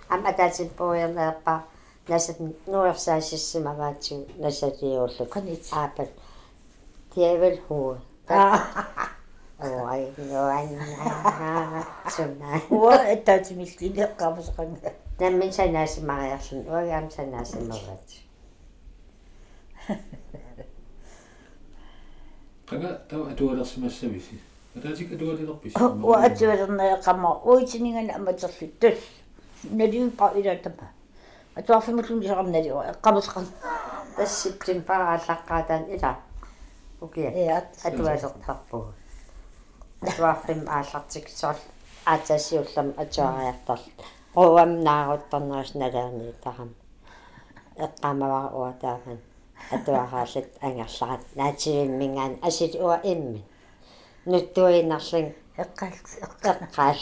[0.08, 1.54] ам атаатин поернеэрпа
[2.08, 5.64] насат нуерсаасиссимаваатсу насатиуллу Qanit.
[5.72, 6.10] аапат
[7.14, 7.96] тиавел хуу
[9.90, 10.68] ой нуан
[12.14, 18.08] сунна уа этаатимиллинеққамасақанга наммин санаасимариарлун уагаам санаасимаваат
[22.68, 24.40] Qanga taw atualersimassavisi.
[24.76, 25.72] Ataatik atualilерпис.
[26.02, 28.98] уа атуалернеққама уитинингана аматерли тас
[29.70, 30.86] налиупа илатама
[31.56, 33.46] атуарфимуллуни сақарналиуа эққамасақан
[34.16, 36.16] тассиптим парааллаққаатаан ила
[37.00, 38.84] укия атуалертарпуг
[40.02, 41.62] атуарфим ааллартиксоорл
[42.06, 43.84] аатассиуллам атуариартарл
[44.34, 46.70] руам наарутторнерис налаани тарам
[47.76, 49.18] эққамавара уатааман
[49.70, 53.44] атуарааллат ангерларат наативиммингаан асит уа имми.
[54.26, 57.00] Нуттуинарлин эққалт эққаал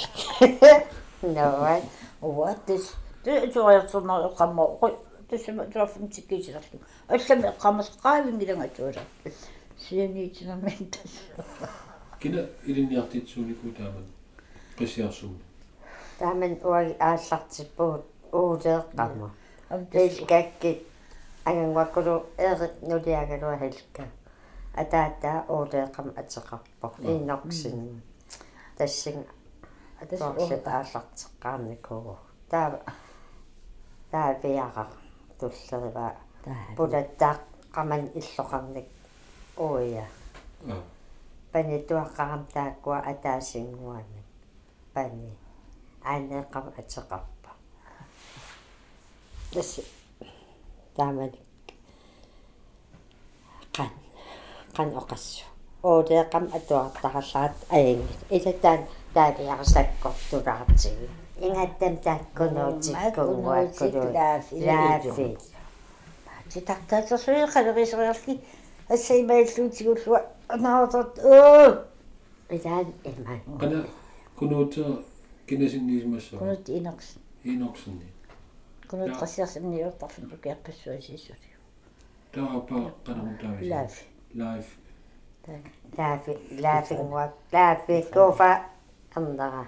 [1.22, 1.80] ноа
[2.20, 2.94] уа тас
[3.24, 4.96] туаярсернаа эққамма ой
[5.28, 9.02] тассама туарфим тиккисилерлу аллами эққамасеққаавингиланга туала
[9.78, 11.12] сианиитинамин тас
[12.22, 14.04] Kina iliniartitsuuliku taaman.
[14.78, 15.34] Qisiarsum.
[16.18, 16.58] тааман.
[16.62, 19.30] Уаги ааллартиппуут уулеэққамма
[19.70, 20.20] ам тас
[21.44, 24.04] Angangwakkulu erit nuliagalua hilka
[24.80, 28.02] атаатаа уулеэқам атеқарпор иннорксин
[28.78, 29.18] тассин
[30.00, 32.16] атуарлут ааллартеққарникугу
[32.50, 32.80] таа
[34.10, 34.86] таа виара
[35.38, 36.06] туллерива
[36.76, 37.36] пулаттаа
[39.56, 40.06] уя
[40.68, 40.82] Ah.
[41.52, 44.22] пани туаққарам тааккуа атаасингуани
[44.94, 45.32] пани.
[46.04, 47.50] Аанеэқав атеқарпа.
[49.52, 49.80] Тас
[50.96, 51.38] таамани
[53.76, 53.90] қан
[54.76, 55.44] қан оқассу
[55.82, 58.80] оолеэқам атуартараллаат аинги илатаан
[59.14, 61.06] таалиарсаккортулаартиги
[61.46, 65.28] ингаттам тааккунуутиккунгуаккулу лаафи
[66.52, 68.34] титартаасерсуиқалерисериарли
[68.94, 70.20] ассаимаиллуутигуллуа
[70.54, 71.68] анаават оо
[72.56, 73.78] илаан иман qana
[74.38, 74.84] kunuuta
[75.48, 77.08] kinasинниисмассаа кунут инерс
[78.92, 81.48] инорсинни кунут qassiarsimniuartarfun пукиарпассуасииссули
[82.32, 83.94] таапа qanamutaavис лаф
[84.34, 84.66] live.
[85.98, 88.64] Лаафи лаафингуак лаафи кофа
[89.14, 89.66] амдара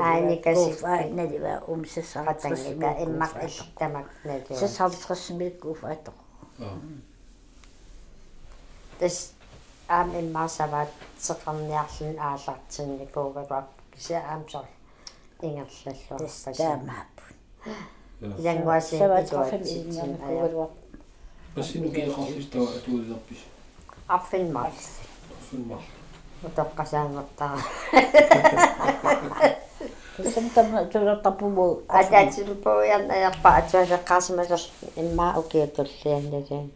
[0.00, 0.82] Ааникасик.
[1.18, 6.14] налива умсасаа қатангика иммақ иллтамак налуа сасаавтрессимиккууфаатоо
[6.58, 6.78] аа.
[8.98, 9.32] Тас
[9.88, 10.90] аам иммаасаваат
[11.26, 14.66] сеқарниарлун аалартинникуугалуап кися аамсор
[15.40, 16.28] ингерллаллуа
[18.22, 20.68] янгуаси саватрафим илингерникуугалуа
[21.54, 23.40] пассингеэқарлистава атуулерпис
[24.08, 24.70] арфинмар
[25.50, 25.82] филмар
[26.46, 27.58] утоққасаангортара
[30.34, 34.62] сэмтам тулертаппуу атаатилпуярнаярпа атуалеққарсимасер
[34.96, 36.70] иммаа укиутуллианналуун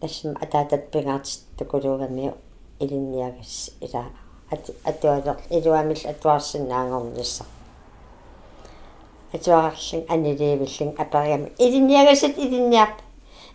[0.00, 2.34] тассим атаатат пингаартит тукулуугами
[2.80, 4.04] илинниагас ила
[4.84, 7.44] атуалер илуамил атуарсинаангорнисса
[9.32, 12.96] атуарлин анилиивиллин апериами илинниагасат илинниарп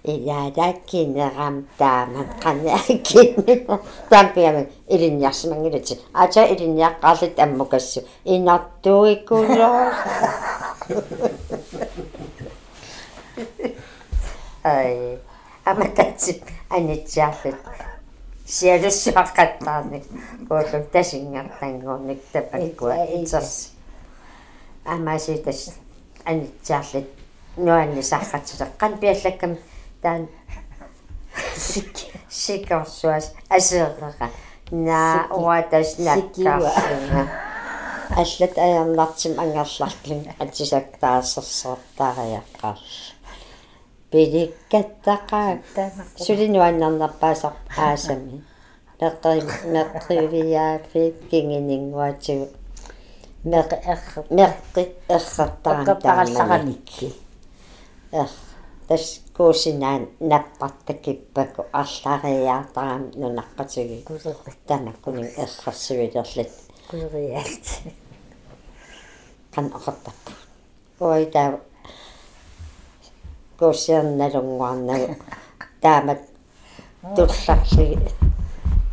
[0.04, 3.68] илаадаккинерам тааман канааккин
[4.10, 8.02] тампиами илинниарсимангилати ата илинниаққарлит аммукассу.
[8.24, 9.92] Инартуиккулоо
[14.64, 15.20] ай
[15.66, 17.56] амататсип анитсиарлут.
[18.46, 20.04] Сиалуссуаққаттаарник
[20.48, 23.06] куулу тасингартангуурник тапаккуа.
[23.18, 23.72] Итсерс
[24.86, 25.74] амаситас
[26.26, 27.08] анитсиарлут
[27.58, 29.54] нуанни саххатсулеққан пиаллаккам
[30.02, 30.28] таан
[32.30, 34.30] сикорсуас асеэққа
[34.72, 37.28] на уатас наккарлуна
[38.22, 42.86] аллат аярнартим ангерларлун атисактаассерсертаариаққарл
[44.12, 45.50] пиликкаттақаа
[46.26, 48.44] сулинуаннарнарпаасар аасами.
[49.02, 49.42] Меққи
[49.76, 52.46] меққивиааффит кингинингуатигу
[53.46, 57.14] меққи эрр меққи эррертаран эққартараллараникки
[58.12, 58.30] эр
[58.88, 66.52] тас куусинаан наппартакиппаку арлариаартарам нунаққатиги кулерит тамаккунин эррерсивилерлат
[66.90, 67.66] кулериаалт
[69.54, 70.32] қан оқартаппу
[71.00, 71.60] ой таа
[73.60, 75.16] куусиерналунгуарнагу
[75.82, 76.22] таамат
[77.16, 78.00] тулларли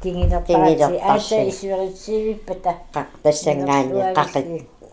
[0.03, 1.01] кингинертаати Кингинертаати.
[1.11, 2.73] ааса исуеритсивиппата
[3.23, 4.47] тассангаани қақит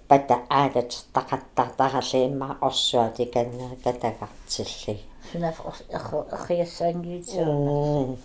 [0.07, 4.95] пата аалатертақаттартаралиимма орсуати каннаа катагартилли
[5.31, 5.57] сунаф
[5.89, 8.17] эрр эрриассаангиутсуна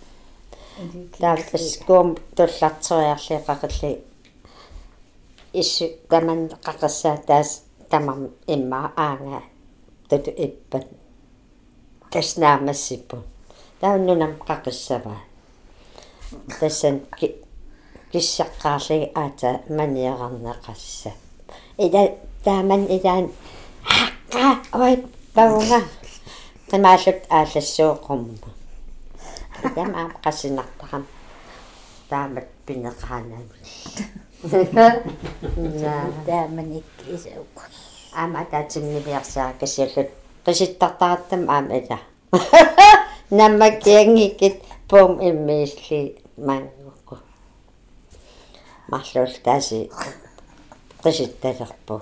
[1.19, 3.91] таавтас куум туллартериарли қақилли
[5.53, 7.49] иссу таман қақассаа таас
[7.89, 9.41] тамам имма аанга
[10.09, 10.85] туту иппат
[12.11, 13.17] каснаамассиппу
[13.79, 15.15] тауннунам қақиссава
[16.59, 17.01] тассан
[18.11, 21.11] киссаққаарлиги аата маниарарнеқасса
[21.77, 22.01] ида
[22.43, 23.25] тааман идаан
[23.83, 24.47] хаққа
[24.85, 24.93] ой
[25.35, 25.79] паунга
[26.69, 28.49] тамаалут аалассуоқумма
[29.63, 31.03] идам аам қасинартарам
[32.09, 33.59] таамат пинеқаанами
[35.81, 35.93] на
[36.25, 36.85] тааманик
[37.15, 37.57] исауқ
[38.15, 40.09] аама таатимнивиарсаа касиаллут.
[40.45, 41.99] Qisittартараттам аама ила
[43.29, 47.17] наммаккиангиккит пум иммиилли mängu.
[48.91, 49.89] Mahdollisesti käsi,
[51.11, 52.01] sitten tappu.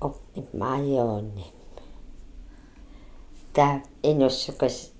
[0.00, 1.32] Oppi majooni.
[1.34, 1.52] Niin.
[3.52, 4.92] Tää innossukas,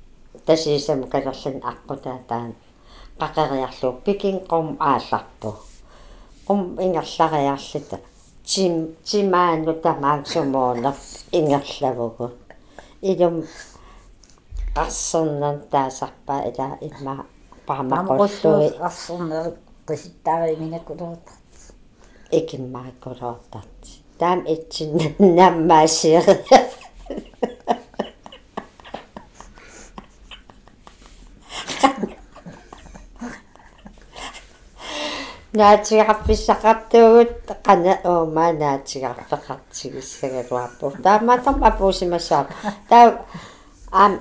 [0.44, 1.96] tässä se mukana sen akku
[2.26, 2.56] tähän.
[3.18, 5.58] Kakariaslu pikin kom aasappu.
[6.44, 7.94] Kom ingassariassit.
[8.54, 10.92] Tim, timaannu tämän sumoona
[11.32, 12.30] ingassavuku.
[13.02, 13.42] Idum
[14.74, 17.24] kassunnan tää sappaa edä ilmaa
[17.68, 19.46] paamaqulluи арсернер
[19.88, 21.32] qisittaarimingakkulерта
[22.38, 23.80] ikimmaakkulortart
[24.18, 24.90] taam itsin
[25.36, 26.34] nammaasieri
[35.56, 42.46] наатигарписсақартуугут қана уума наатигарпеқартигиссагалуарпу таамаатам апуусимасаап
[42.90, 43.06] таа
[43.92, 44.12] аам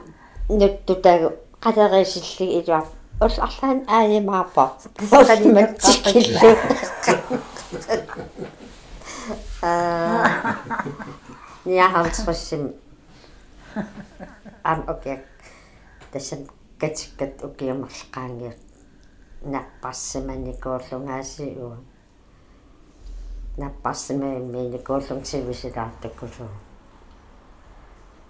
[0.50, 1.28] нуттутагу
[1.64, 2.86] қалерисилли илуар
[3.22, 4.74] улларлаан ааймаапа
[5.12, 6.58] уллиматсикиллу
[9.62, 10.56] аа.
[11.66, 12.74] Ниахалцруссим
[14.64, 15.20] ам окей.
[16.12, 16.40] Тасам
[16.80, 18.60] катиккат укиумарлqaangiut
[19.46, 21.78] наппарсиманикууллунгаасиу
[23.58, 26.48] наппарсимаимминикууллунгсивисилаартаккусу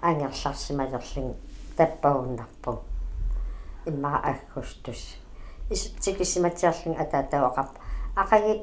[0.02, 1.36] ангерларсималерлин
[1.78, 2.80] таппагуннарпу
[3.86, 5.02] имма аггустус
[5.70, 7.72] исутсикисиматиарлин атаатауақап
[8.16, 8.54] ақаги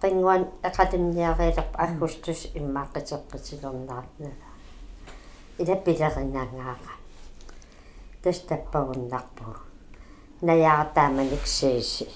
[0.00, 4.30] qinguan aqatunniareelerp аггустус иммааққитеққитилернаартна
[5.58, 6.92] илаппилериннаангааqa
[8.22, 9.44] тас таппагуннарпу
[10.42, 12.08] наяартааманиксииси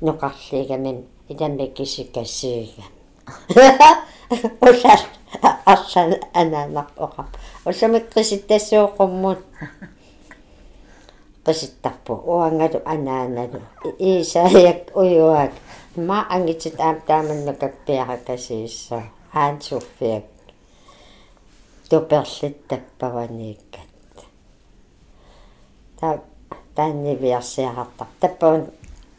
[0.00, 0.98] нуқарлигамин
[1.28, 2.84] иламмиккисиккассиига
[4.60, 5.02] усал
[5.64, 7.28] арсан анаанарпоқап
[7.64, 9.40] усамиккиситтассууқуммут
[11.46, 13.60] qisittарпу уангалу анааналу
[13.98, 15.52] иисааяк уюак
[15.96, 19.02] ма ангитит аам тааманнакаппиаракасиисса
[19.32, 20.24] аансуффиак
[21.88, 23.90] туперлит таппаванииккат
[26.00, 26.18] та
[26.76, 28.62] тааннивиарсиарартар таппаван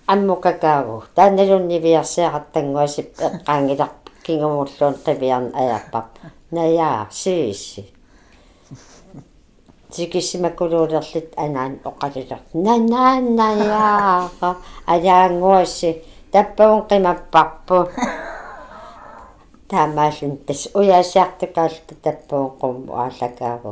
[0.07, 3.91] аммукакаагу таанналуннивиарсиараттангуасип эққаангилар
[4.25, 6.17] кингумуллуун қивиарн аярпап.
[6.51, 7.94] Наяа сиисси
[9.95, 14.49] тикиссимакулуулерлит анаан оқалилер нанааннаяаqa
[14.93, 15.89] алаангуасси
[16.31, 17.77] таппагун қимаппарпу
[19.69, 23.71] таамаалун тас уяасиартукаалта таппагун қумму ааллакаагу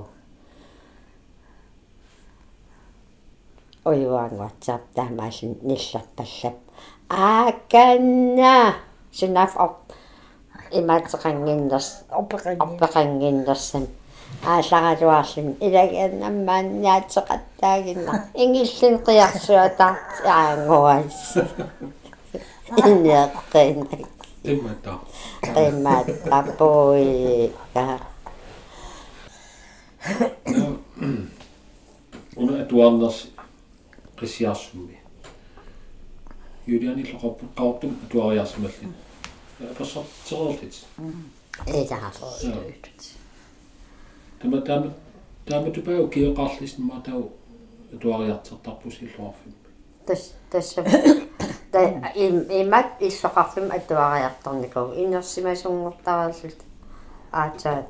[3.85, 6.57] оюаангуатсаап таамаалун нилларпаллап
[7.09, 8.75] ааканна
[9.11, 9.75] сунаф оп
[10.71, 13.87] имаатеқангиннерс опеқангиннерсан
[14.45, 18.13] ааллагалуарлун илагианнаммаанниаатеқаттаагинна
[18.43, 19.87] ингиллин қиарсуата
[20.25, 21.19] аангуас
[22.77, 24.13] инеққинак
[24.43, 24.99] иммата.
[25.55, 27.99] Qimmattapui ka
[32.35, 33.17] уна атуарнерс
[34.19, 34.97] qisiarsummi
[36.67, 38.87] юлиани лоқорпу қаортум атуариарсималли
[39.77, 40.75] пассартитерерлит
[41.67, 42.61] edaarlut тама
[44.43, 44.93] тама
[45.45, 47.31] тама тупау киоқарлисма тау
[47.93, 49.53] атуариартертарпусиллуарфим
[50.05, 50.75] tas tas
[51.71, 51.79] та
[52.15, 56.59] им имат иллоқарлум атуариарторникуу инерсимасунгортараллут
[57.31, 57.87] аата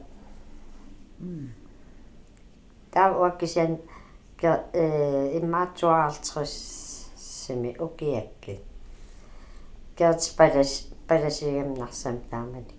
[2.92, 3.78] таа уаккисиан
[4.40, 6.56] ке э иммаатсуаартэрс
[7.18, 8.60] сими укиакки
[9.98, 12.74] кэрт палас паласигамнарсам таамани.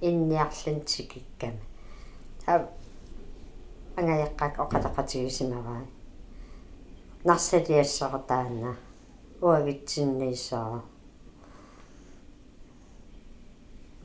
[0.00, 1.60] Инниарлун тикикками
[2.44, 2.68] таа
[4.00, 5.82] ангаяққак оқатақатигисимаваа
[7.28, 8.72] нарсалиассақатаана
[9.44, 10.80] уагитсинниисаа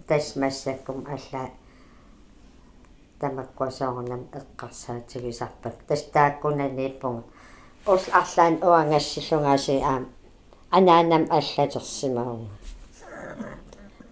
[0.07, 1.43] тасмассаккум алла
[3.19, 7.23] тамаккуасоорнам эққарсаатигисарпак тастааккунаниппунга
[7.93, 10.03] ус арлаан уангассиллунгааси аам
[10.77, 12.53] анаанам аллатерсимаунга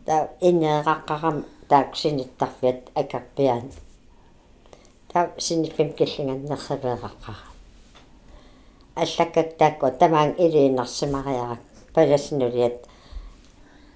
[0.06, 0.16] та
[0.48, 1.38] инеэқаққарам
[1.70, 3.66] тааксиниттарфиат акаппиан
[5.14, 7.46] та синиффим киллинганнерсавеэқаққара
[8.96, 11.60] аллаккаттаакку тамаан илииннарсимариарак
[11.94, 12.78] паласнулиат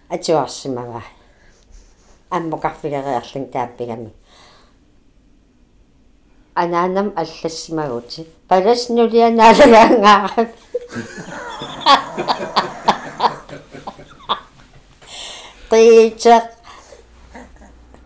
[0.10, 1.04] атуарсимава
[2.30, 4.12] аммукарфилериарлун тааппигами.
[6.54, 10.50] Анаанам аллассимагути паласнулианаалагаангаарак
[15.70, 16.57] тиичер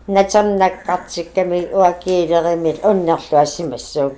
[0.06, 4.14] натернаккартикками уакиилеримил уннерлуассимассуук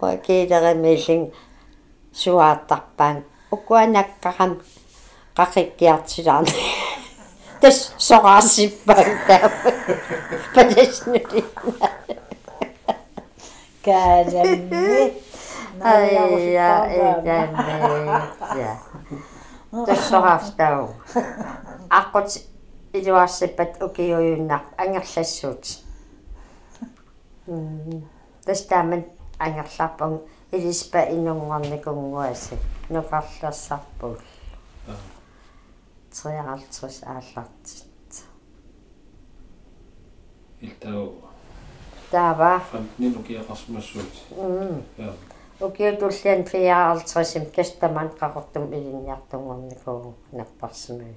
[0.00, 1.32] уакиилеримиллин
[2.12, 4.52] суаартарпаан укуанаккарам
[5.36, 6.64] qaqikkiartilaarni
[7.60, 7.78] tas
[8.08, 9.48] soqaarsippaak taa
[10.54, 11.40] palasnuli
[13.84, 14.86] kaalammi
[15.92, 17.66] aya idame
[18.60, 18.72] ya
[19.86, 20.82] tas soqaartau
[21.98, 22.30] aqqut
[22.98, 25.64] iluarsippat ukiuyunnar angerlassuut
[28.44, 29.04] tas taaman
[29.38, 30.20] angerlarpung
[30.52, 32.56] илиспа инунгорникунгуаси
[32.88, 34.16] нукарлассарпул
[36.10, 38.24] 53 ааллартит.
[40.60, 41.12] Илтау
[42.10, 44.12] таава фантнин укиақарсимассуут
[44.96, 45.12] я
[45.60, 51.14] укиутуллиан 54-им кастаман қақортум илинниартунгорникуу наппарсимаа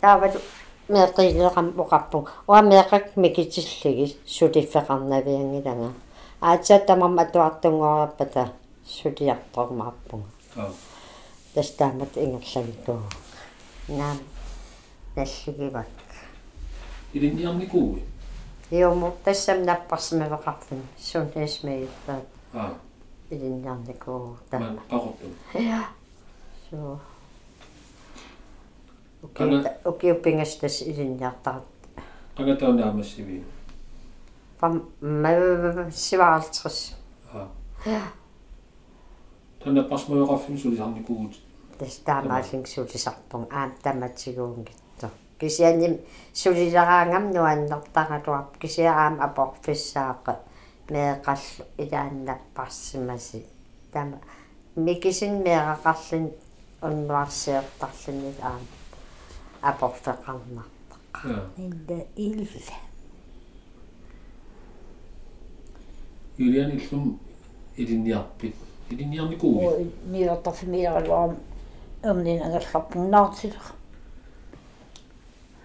[0.00, 0.40] таавалу
[0.88, 5.92] оқарпу уа меқак микитиллиги сулиффеқарнавиангилага
[6.40, 8.52] аатсаатамам атуартунгораппата
[8.86, 10.70] сулиартормааппунга аа
[11.54, 13.00] тастаамат ингерлавикуу
[13.88, 14.18] наам
[15.16, 15.86] наллугивак
[17.14, 18.02] илинниарникууи
[18.70, 22.74] иуму тассам наппарсимавеқарфин суннисмииллаат аа
[23.30, 25.88] илинниарникуу та ман qaqortum я
[26.68, 26.98] соо
[29.32, 31.64] Кана- окей окей пингастас илинниартарат
[32.36, 33.44] qangataunaamassivi
[34.60, 36.96] пам маа сиваалтрис
[37.32, 37.48] аа.
[37.86, 38.02] Я
[39.62, 41.34] тана пасмаёqarfim сулисарникуут
[41.78, 45.10] тас таамаалингсуулисарпун аам таматсигуунгитто
[45.40, 46.00] кисианим
[46.32, 50.32] сулилераангам нуаннертаралуап кисиараам апорфиссаақа
[50.90, 53.46] меэқаллу илааннаппарсимаси
[53.92, 54.18] тама
[54.76, 56.32] микисин меэқарлин
[56.82, 58.60] уннуарсиертарлунит аам
[59.70, 60.66] апорфеқарнар
[61.12, 62.46] аа инда ил.
[66.38, 67.18] Юлиан иллум
[67.76, 68.54] илинниарпит
[68.90, 71.36] илинниарникууи о миортарфимилерлуарам
[72.02, 73.64] умнин агалларпуннаартилер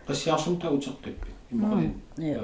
[0.07, 2.43] qassiarsum ta utertippi imaqalin ja.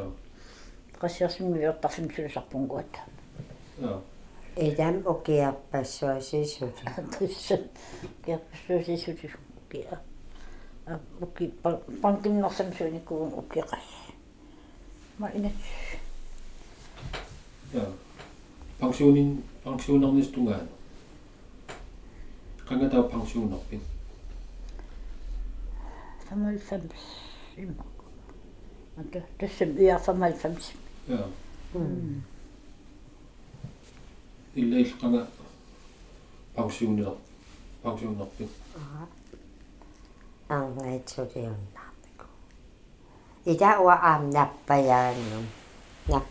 [11.19, 11.47] 僕
[12.01, 13.81] パンクの戦争にこう起きかし
[15.19, 15.53] まあいいね
[17.73, 17.81] Ja,
[18.79, 20.67] pensioen in, pensioen dan is ja gaan.
[22.65, 23.81] Kan het ook pensioen op in?
[26.27, 26.93] Van mij fems.
[28.93, 30.35] Want dat is een uur van mij.
[31.03, 31.25] Ja.
[34.53, 35.27] Ik lees kan
[36.53, 37.19] pensioen
[43.45, 45.45] ида уа аам наппаяаннум
[46.07, 46.27] нап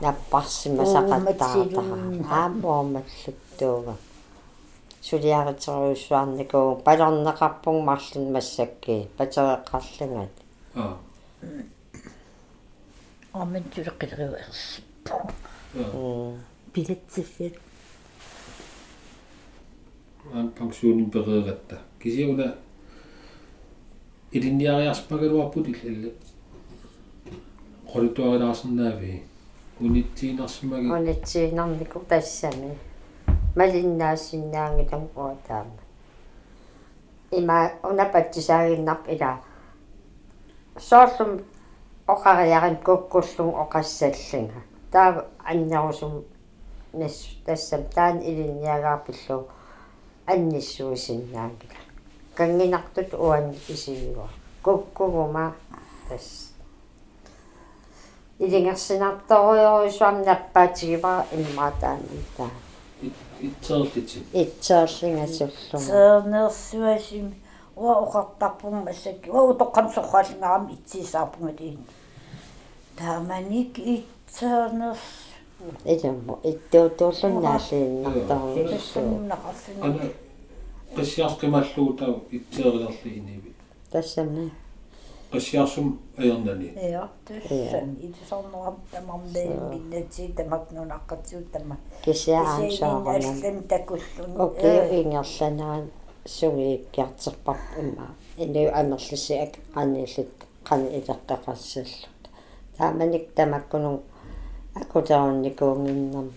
[0.00, 1.82] наппарсимасақаттаата
[2.30, 3.94] аам оомаллуттууга
[5.02, 10.34] сулиаритериуссуарнику палернеқарпуг марлун массакки патереққарлугат
[10.74, 10.96] аа
[13.32, 13.46] аа
[16.74, 17.54] билетсиффит
[20.34, 22.46] aan pensionin pereeratta kisiuna
[24.32, 26.10] ilinniariarspagaluarput illa
[27.92, 29.22] qolituarilaarsinnaavi
[29.80, 32.70] unittiinarsimagi онитсиинарнику тассами
[33.56, 35.80] малиннаассиннаангилам уатаама
[37.30, 39.32] има унапатсисаагиннарп ила
[40.78, 41.40] соорлум
[42.06, 44.60] оқариарин куккуллун оқассаллинга
[44.92, 46.24] таа аннерусум
[46.92, 49.48] нас тассам таан илинниагаарпиллу
[50.26, 51.87] анниссуусиннаангила
[52.38, 54.28] кангинартут уан исигуа
[54.64, 55.46] куккугума
[56.08, 56.26] тас
[58.38, 62.50] илингерсинарторуйорусуам наппаатигива иммаатаамита.
[63.40, 67.26] Itseerliti итсааллингасуллума сэрнерсуасим
[67.76, 69.28] уа оқартарпун массакки.
[69.30, 71.60] Уа утоққамсорраалингаами итсисаарпунгат
[72.98, 75.06] тааманик итсернерс
[75.84, 80.27] илумму иттуутууллуннааллииннарторуйссуу тассаннақарфини
[80.90, 83.50] ana qassiarqimalluutau itseerilerli inivi
[83.90, 84.50] тассами
[85.32, 87.08] qassiarsum ajernani ja
[89.72, 95.84] гиннати тамакнунаққатсуут тама кисиаам саарнам аллан такуллун окей ингерланаан
[96.26, 98.06] сугииккиартерпарп имма
[98.38, 100.32] инуу амерлисиак qanillut
[100.68, 102.22] qani илеққеқарсаллут
[102.76, 104.00] тааманик тамаккунун
[104.80, 106.28] акутерунникуунгиннам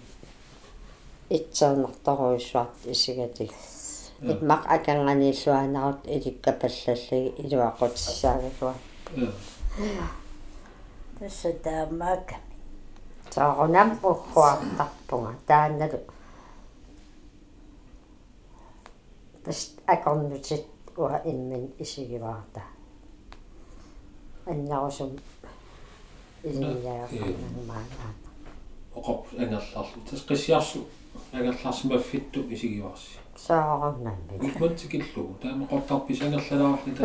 [1.30, 3.52] итсернарторуйссуарт исигатик
[4.22, 8.74] иммақ аканганииллуанарут иликкапаллаллиги илуақутиссаагалуа
[9.18, 10.08] аа
[11.18, 12.28] тасса таамаак
[13.34, 16.00] саарунам уххуартарпунга таанналу
[19.44, 19.60] тас
[19.94, 20.66] акорнутит
[20.98, 22.62] уа иммин исигиваарта
[24.46, 25.12] аннарусум
[26.44, 28.12] илиннааернамаанаа
[28.98, 30.80] oqop angerlarlu tas qassiarsu
[31.34, 37.04] angerlarsimaffittu isigivarsi саарунамми ikmantikillu taama qortarpis angerlalаарlita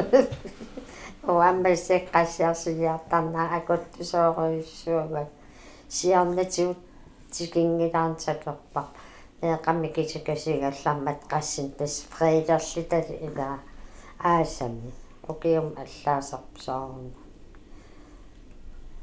[1.35, 5.23] уаммассеққассиарсилиартарнаа акуттусооруйуссуага
[5.97, 6.81] сиарнатигут
[7.35, 8.87] тикингилаансалерпар
[9.43, 13.57] неэқамми кисакасигаллармат qaссин тас фрейдерлитали илаа
[14.33, 14.91] аасами
[15.29, 17.11] окиум аллаасарпсаарун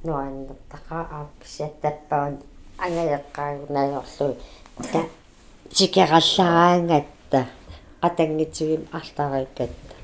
[0.04, 2.34] нуаннертаqa аапкисиаттаппаун
[2.86, 4.36] ангаеққаагунаалерлуи
[4.92, 5.00] та
[7.34, 7.48] тикераллараангатта
[8.02, 9.96] qatangitsugim артариккатта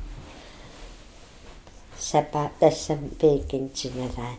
[1.98, 4.36] сапа тассам пеекинтигалаа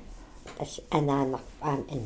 [0.58, 2.04] тас анаанер аам ин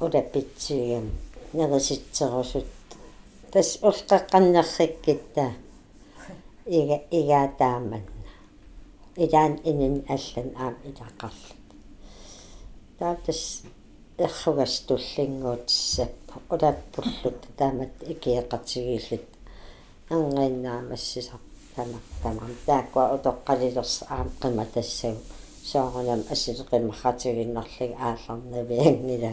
[0.00, 1.06] улапитсигам
[1.52, 2.66] нериситсерусут
[3.52, 5.46] тас улқеққаннерриккитта
[6.78, 8.00] ига игаатааманна
[9.16, 11.66] илаан инин аллан аам илаққарлут
[12.98, 13.62] таатас
[14.18, 19.31] эрхугас туллингуутиссаппу улаппуллут таамат икиэқатигииллут
[20.14, 21.40] ангайнаамассисар
[21.74, 25.20] тамак тамам тааккуа утоққалилерс аам қима тассагу
[25.64, 29.32] соорнам ассилеқиммахатигиннарлиг аалларнавиангила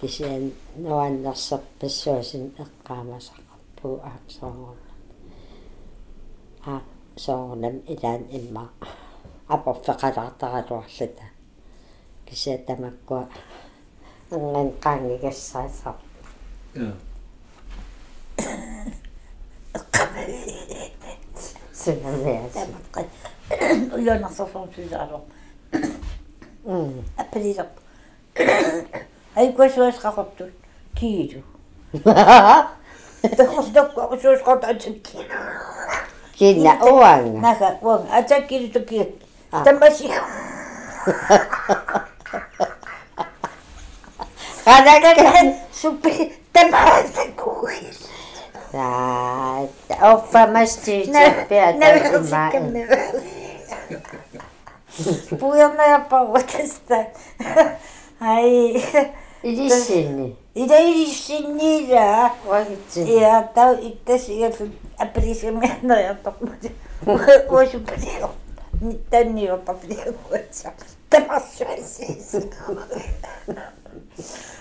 [0.00, 4.92] кисиан нуаннерсерпассуасин эққаамасақарпу ааксоорна
[6.66, 6.80] а
[7.16, 8.64] соорнам илаан имма
[9.48, 11.26] апорфеқалаартаралуарлута
[12.26, 13.28] кисиа тамаккуа
[14.30, 14.68] анган
[21.90, 23.04] نصف الناس ما تقل.
[23.92, 25.22] ولا نصف في جارهم
[27.18, 27.68] ابلي رب
[29.36, 30.44] هاي كوش واش خاطبتو
[31.00, 31.40] كيجو
[33.38, 35.26] تخش دوك واش واش خاطبتو تشكي
[36.38, 39.06] كينا اوان ناكا اوان اتاكي تشكي
[39.52, 40.08] تمشي
[44.66, 45.54] هذا كان.
[45.82, 47.96] شو بي تمحزك ويش
[48.71, 51.73] суппи тамасаккуи та оффамасти таппиа
[55.39, 57.07] Пуернааппарватаста.
[58.21, 58.83] Ай.
[59.43, 62.31] илиссини Идаилиссинниила.
[62.45, 64.71] вагитси Я тау иттасигалу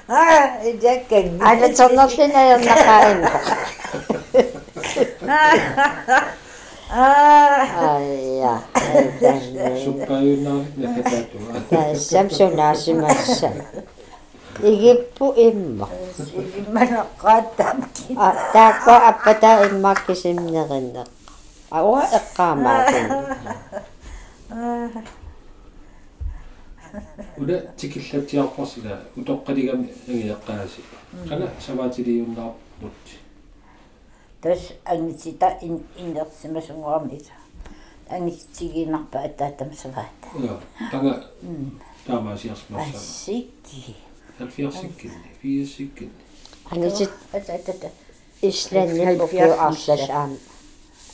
[0.09, 1.31] آه جاكك.
[1.41, 3.27] على تصنف لنا يا النقايل
[6.93, 8.59] آه أيوة.
[11.91, 13.63] الشمس ناشمة الشمس.
[14.63, 15.87] يجيبوا إما.
[16.69, 18.17] إما نقاد تمكين
[18.53, 21.07] تاكو أبدا إما كشم نغنق
[21.73, 22.85] أو إقامة.
[27.41, 30.81] Uda tikillatiarparsila utoqqaligami angiaqqaasi.
[31.29, 33.05] Qana savaatiliunnaarput.
[34.41, 37.33] тас ангитита ин иннерсимасунгуармита
[38.09, 40.59] ангитсигинарпа аттаатам саваата Ja.
[40.91, 41.13] Tanga
[42.07, 42.97] taamaasiarsmarsama.
[42.97, 43.95] ассикки
[44.39, 46.11] Alfiarsikkinni, fiisikkinni.
[46.71, 47.89] анисит ататата
[48.41, 50.37] исланни пукку арлал аам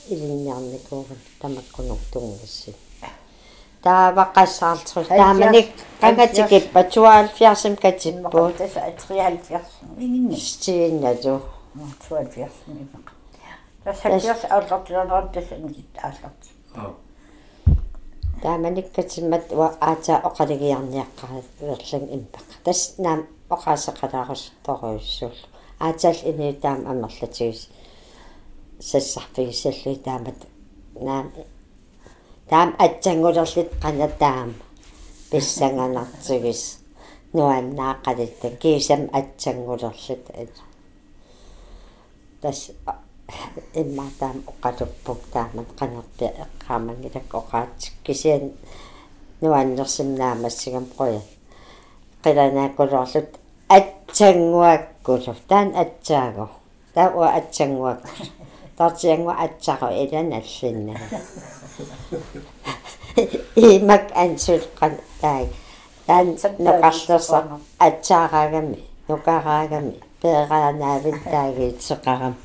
[0.10, 1.20] илинниарникуурин
[3.86, 5.70] тааваққассаартрус тааманик
[6.02, 9.72] qangatikippa 72 katippuut тас атриалфиарс
[10.04, 11.42] ингинни стииннату
[12.08, 13.08] туалфиарс мимақ
[13.84, 16.42] тас хатиарс ааллартиланерат тас ангит аалларт
[16.76, 16.94] Ah.
[18.42, 22.48] тааманиккатиммат уа аата оқалигиарниаққааверлан импақ.
[22.66, 25.38] Тас наам оқаасақалаарус торуйуссуул
[25.80, 27.70] аатаал ини таам амерлатигис
[28.80, 30.40] сассарфигисаллуи таамат
[31.08, 31.32] наам
[32.50, 34.50] таам атсангулерлит қана таам
[35.32, 36.80] писсанганартигис
[37.34, 40.26] нуаннаақалитта кисам атсангулерлит
[42.42, 42.72] тас
[43.74, 48.52] имма таам оқалуппук таамат канерпи эққаамангилак оқаатик кисиан
[49.42, 51.22] нуаннерсимнаамассигам қоя
[52.24, 53.30] қиланааккулоорлут
[53.68, 55.36] атсангуаккулу.
[55.48, 56.50] Таан атсаагу.
[56.94, 58.10] Таа уа атсангуакку
[58.78, 60.96] тартиангуа атсаро иланаллинна
[63.56, 65.48] имак ансулқан таи
[66.08, 66.28] таан
[66.66, 67.40] нуқарлерса
[67.80, 72.36] атсаараагами нукараагами пеэраанаавит таагиитсеқарам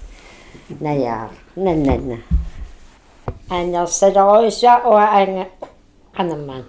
[0.81, 2.19] наяар наннанна
[3.51, 5.47] анерсалоруисуа уа анга
[6.15, 6.65] анамман.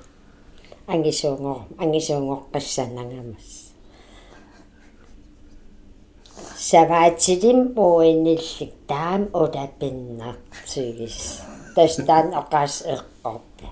[0.88, 3.59] Ангисуунгор ангисуунгор қассанангамас
[6.68, 11.20] саваатилим уиниллик таам улапиннартигис
[11.76, 13.68] тастан оқас эққорпа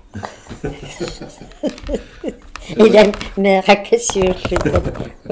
[2.84, 3.10] илан
[3.44, 4.64] меракасиуллут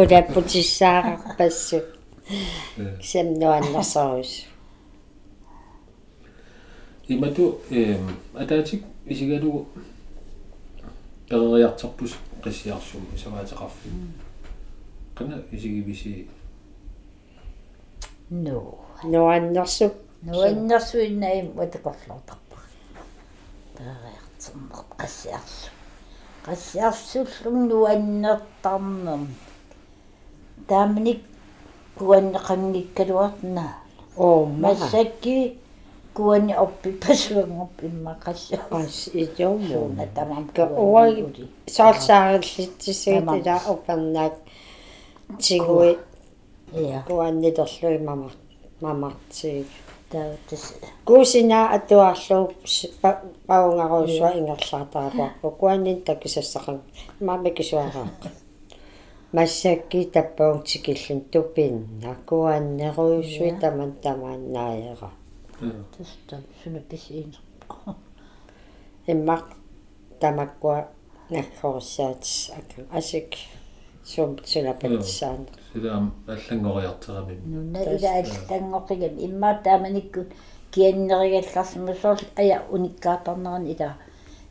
[0.00, 1.78] улаппутиссаарарпассу
[3.10, 4.32] семнуаннерсорус
[7.08, 9.60] Imatu ehm ataatik isigalugu
[11.28, 12.12] qereriartarpus
[12.42, 13.88] qissiarsum savaataqarfi.
[15.14, 16.26] Qana isigivisi
[18.30, 22.58] no нуаннерсуп нуаннерсуиннаим утакорлуутарпа
[23.76, 25.70] тариартэрнер qassiarsu
[26.46, 29.22] qassiarsullum nuannertarnum
[30.68, 31.22] таамник
[31.98, 33.74] куаннеқангиккалуартнаа
[34.16, 35.58] оо маса массакки
[36.14, 44.34] куанни оппи пасуангорп иммақассаа ас итомо суна тамам ка уаги соорсаариллитсисуит ила упернаак
[45.38, 45.96] тигуи я
[47.06, 48.30] куаннилерлуи мама
[48.80, 49.66] мамартиг
[50.10, 50.74] таа тас
[51.04, 52.52] куусина атуарлуу
[53.46, 56.76] паунгаруусуа ингерлаартарапуарпу куаннин такисассақан
[57.20, 58.08] маами кисуараа
[59.32, 65.10] массакки таппаунтикиллун тупинна куаннеруйуссуи таман тамааннааяра
[65.94, 67.34] тас таа суна писиин
[69.12, 69.44] иммақ
[70.20, 70.78] тамаккуа
[71.30, 73.30] наккорсаатис ака асик
[74.04, 74.36] сум
[75.76, 80.28] сулапатсаан силаам аллангориартерами нуна илааллангоқигам иммаа тааманиккут
[80.72, 83.94] кианнеригалларсимусоор ая униккаатарнеран ила.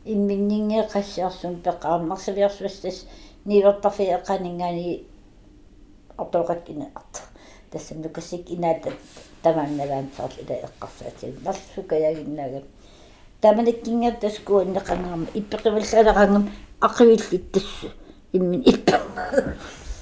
[0.04, 3.06] Имминнингee qassiarsum peqaarmarsaviarsuassas
[3.44, 5.04] нилортарфи эқанингаани
[6.18, 7.20] ортоқат ина арта
[7.70, 8.92] тассам нукассик инаата
[9.42, 12.62] тамаанналаан саарл ила эққарсаатин нарсукаягиннаагам
[13.40, 16.50] таманиккингат таскуаннеқангама иппеқиваллалерангам
[16.80, 17.88] ақивиллит тассу
[18.32, 19.00] иммин иппа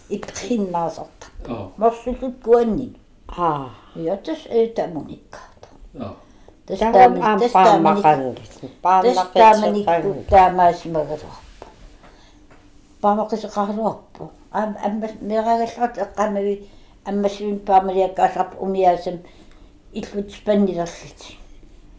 [0.09, 2.97] иппиннаасарта аа марсулут куаннин
[3.29, 5.69] аа я тас э тамуниккаата
[6.01, 6.17] аа
[6.67, 8.51] тас тамам тааманик тас аампаамақангит
[8.83, 11.67] тас тааманикку таамаасимагалуарпа
[13.03, 16.67] паамақисеқарлуарпу аам амма мерагалларат эққамави
[17.05, 19.19] аммасуин паамалиаккаасарп умиаасам
[19.93, 21.21] иллут спаннилерлит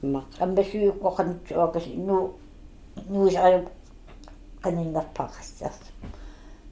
[0.01, 2.33] мақ аммасуиуккоқанутсуакас ну
[3.09, 3.67] нуисариуп
[4.61, 5.83] каниннарпаақассаарс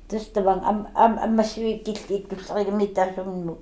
[0.08, 3.58] тестабан ам ам аммасуиккилли иккуллеригми таасумну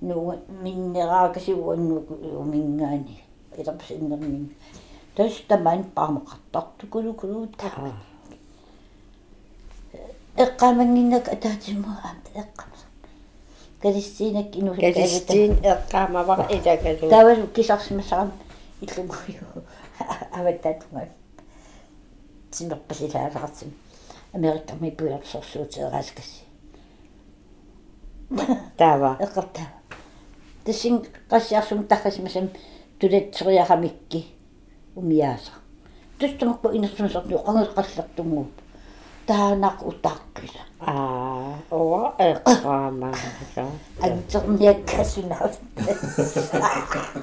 [0.00, 2.04] ну миннераакасиуанну
[2.42, 3.22] умингаани
[3.56, 4.54] илерпсиннермин
[5.16, 7.92] тестаман паамақартартукулукулуу таа
[10.36, 12.86] эққамангиннак атаатиму аамта эққамса
[13.82, 15.34] калиссинак калистин инулуккаавита
[15.72, 18.32] эққаамавар илагалу тавалу кисарсимасарам
[18.80, 19.46] иллугуйу
[20.32, 21.08] аваттатунга
[24.35, 26.43] тимерпасилаалератсим америкками пуярсорсуутеерааскасси
[28.77, 29.67] тава эққартаа
[30.65, 32.49] тасин qassiarsum тахасмасам
[32.99, 34.25] тулатсериарамикки
[34.95, 35.51] умиааса
[36.19, 38.47] тустамакку инерсумасорнуу қангеққаллартунгуу
[39.26, 43.10] Таанақ утаақкила аа ова эққаама
[44.06, 45.50] антерниаккасунаа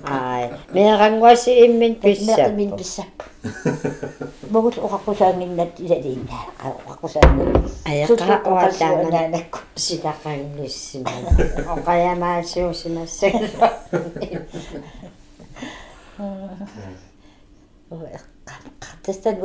[0.04, 3.14] ай мерангуаси иммин писсап мин писсап
[4.54, 6.44] могут оқаққусаангиннат илалииннаа
[6.88, 7.50] оқаққусаангин
[7.86, 11.12] аякка оатаана наанакку силақангиссима
[11.76, 13.34] оқаямаасуусимассак
[19.04, 19.36] тастан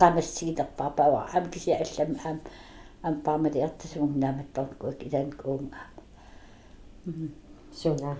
[0.00, 2.38] qamassigilerpaapaa am kisi allam am
[3.06, 5.80] am paamaliartasugum naamattorkuak ilaan kuunga
[7.80, 8.10] суна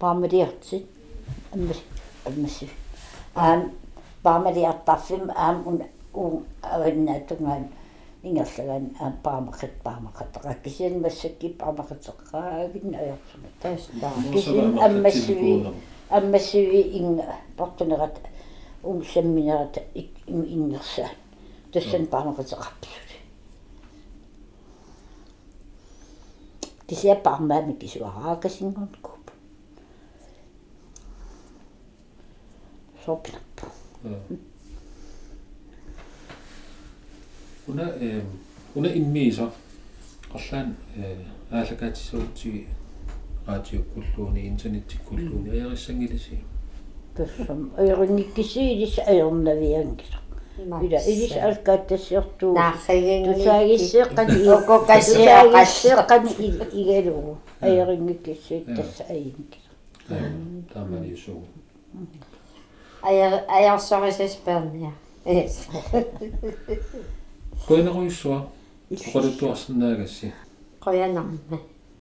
[0.00, 0.86] paamaliartit
[1.54, 1.80] аммас
[2.28, 2.66] аммасси
[3.44, 3.60] аам
[4.24, 5.78] paamaliartarfim aam un
[6.20, 6.34] uun
[6.74, 7.64] аваннаатунгаан
[8.26, 15.54] ингерлаган аам paamaqat paamaqat qakisian massakki paamaqatseqqаагин аярсума таста кисин аммассуи
[16.18, 17.24] аммассуи инга
[17.58, 18.16] портунерат
[18.86, 19.80] uciemniać
[20.26, 20.82] im inne mm.
[20.82, 21.08] se.
[21.70, 22.76] To jest ten Pan absolut.
[26.88, 29.30] Det ser bare med, men de så har ikke sin håndkup.
[33.04, 33.72] Så knap.
[34.04, 34.38] Mm.
[37.68, 38.24] Una, eh,
[38.74, 39.50] una immiisa,
[40.34, 40.76] ollan
[41.52, 42.66] aallakaatissuutsi
[43.46, 46.34] raatiukkulluuni, internettikkulluuni ajarissangilisi.
[46.34, 46.55] Mm.
[47.16, 50.20] Тассам аерниккисиилис аернавиангила
[50.58, 56.30] ила илис алкааттассиортуу тусаагиссеэккани тусаагиссеэккани
[56.80, 59.70] игалугу аерниккиссиит тасса аингила
[60.72, 61.42] тааманиусуу
[63.02, 64.92] ая аярсорисасперния
[67.68, 68.38] коинеруйссуа
[69.12, 70.32] qoluttuarsinnaagassi
[70.84, 71.58] qoyanarma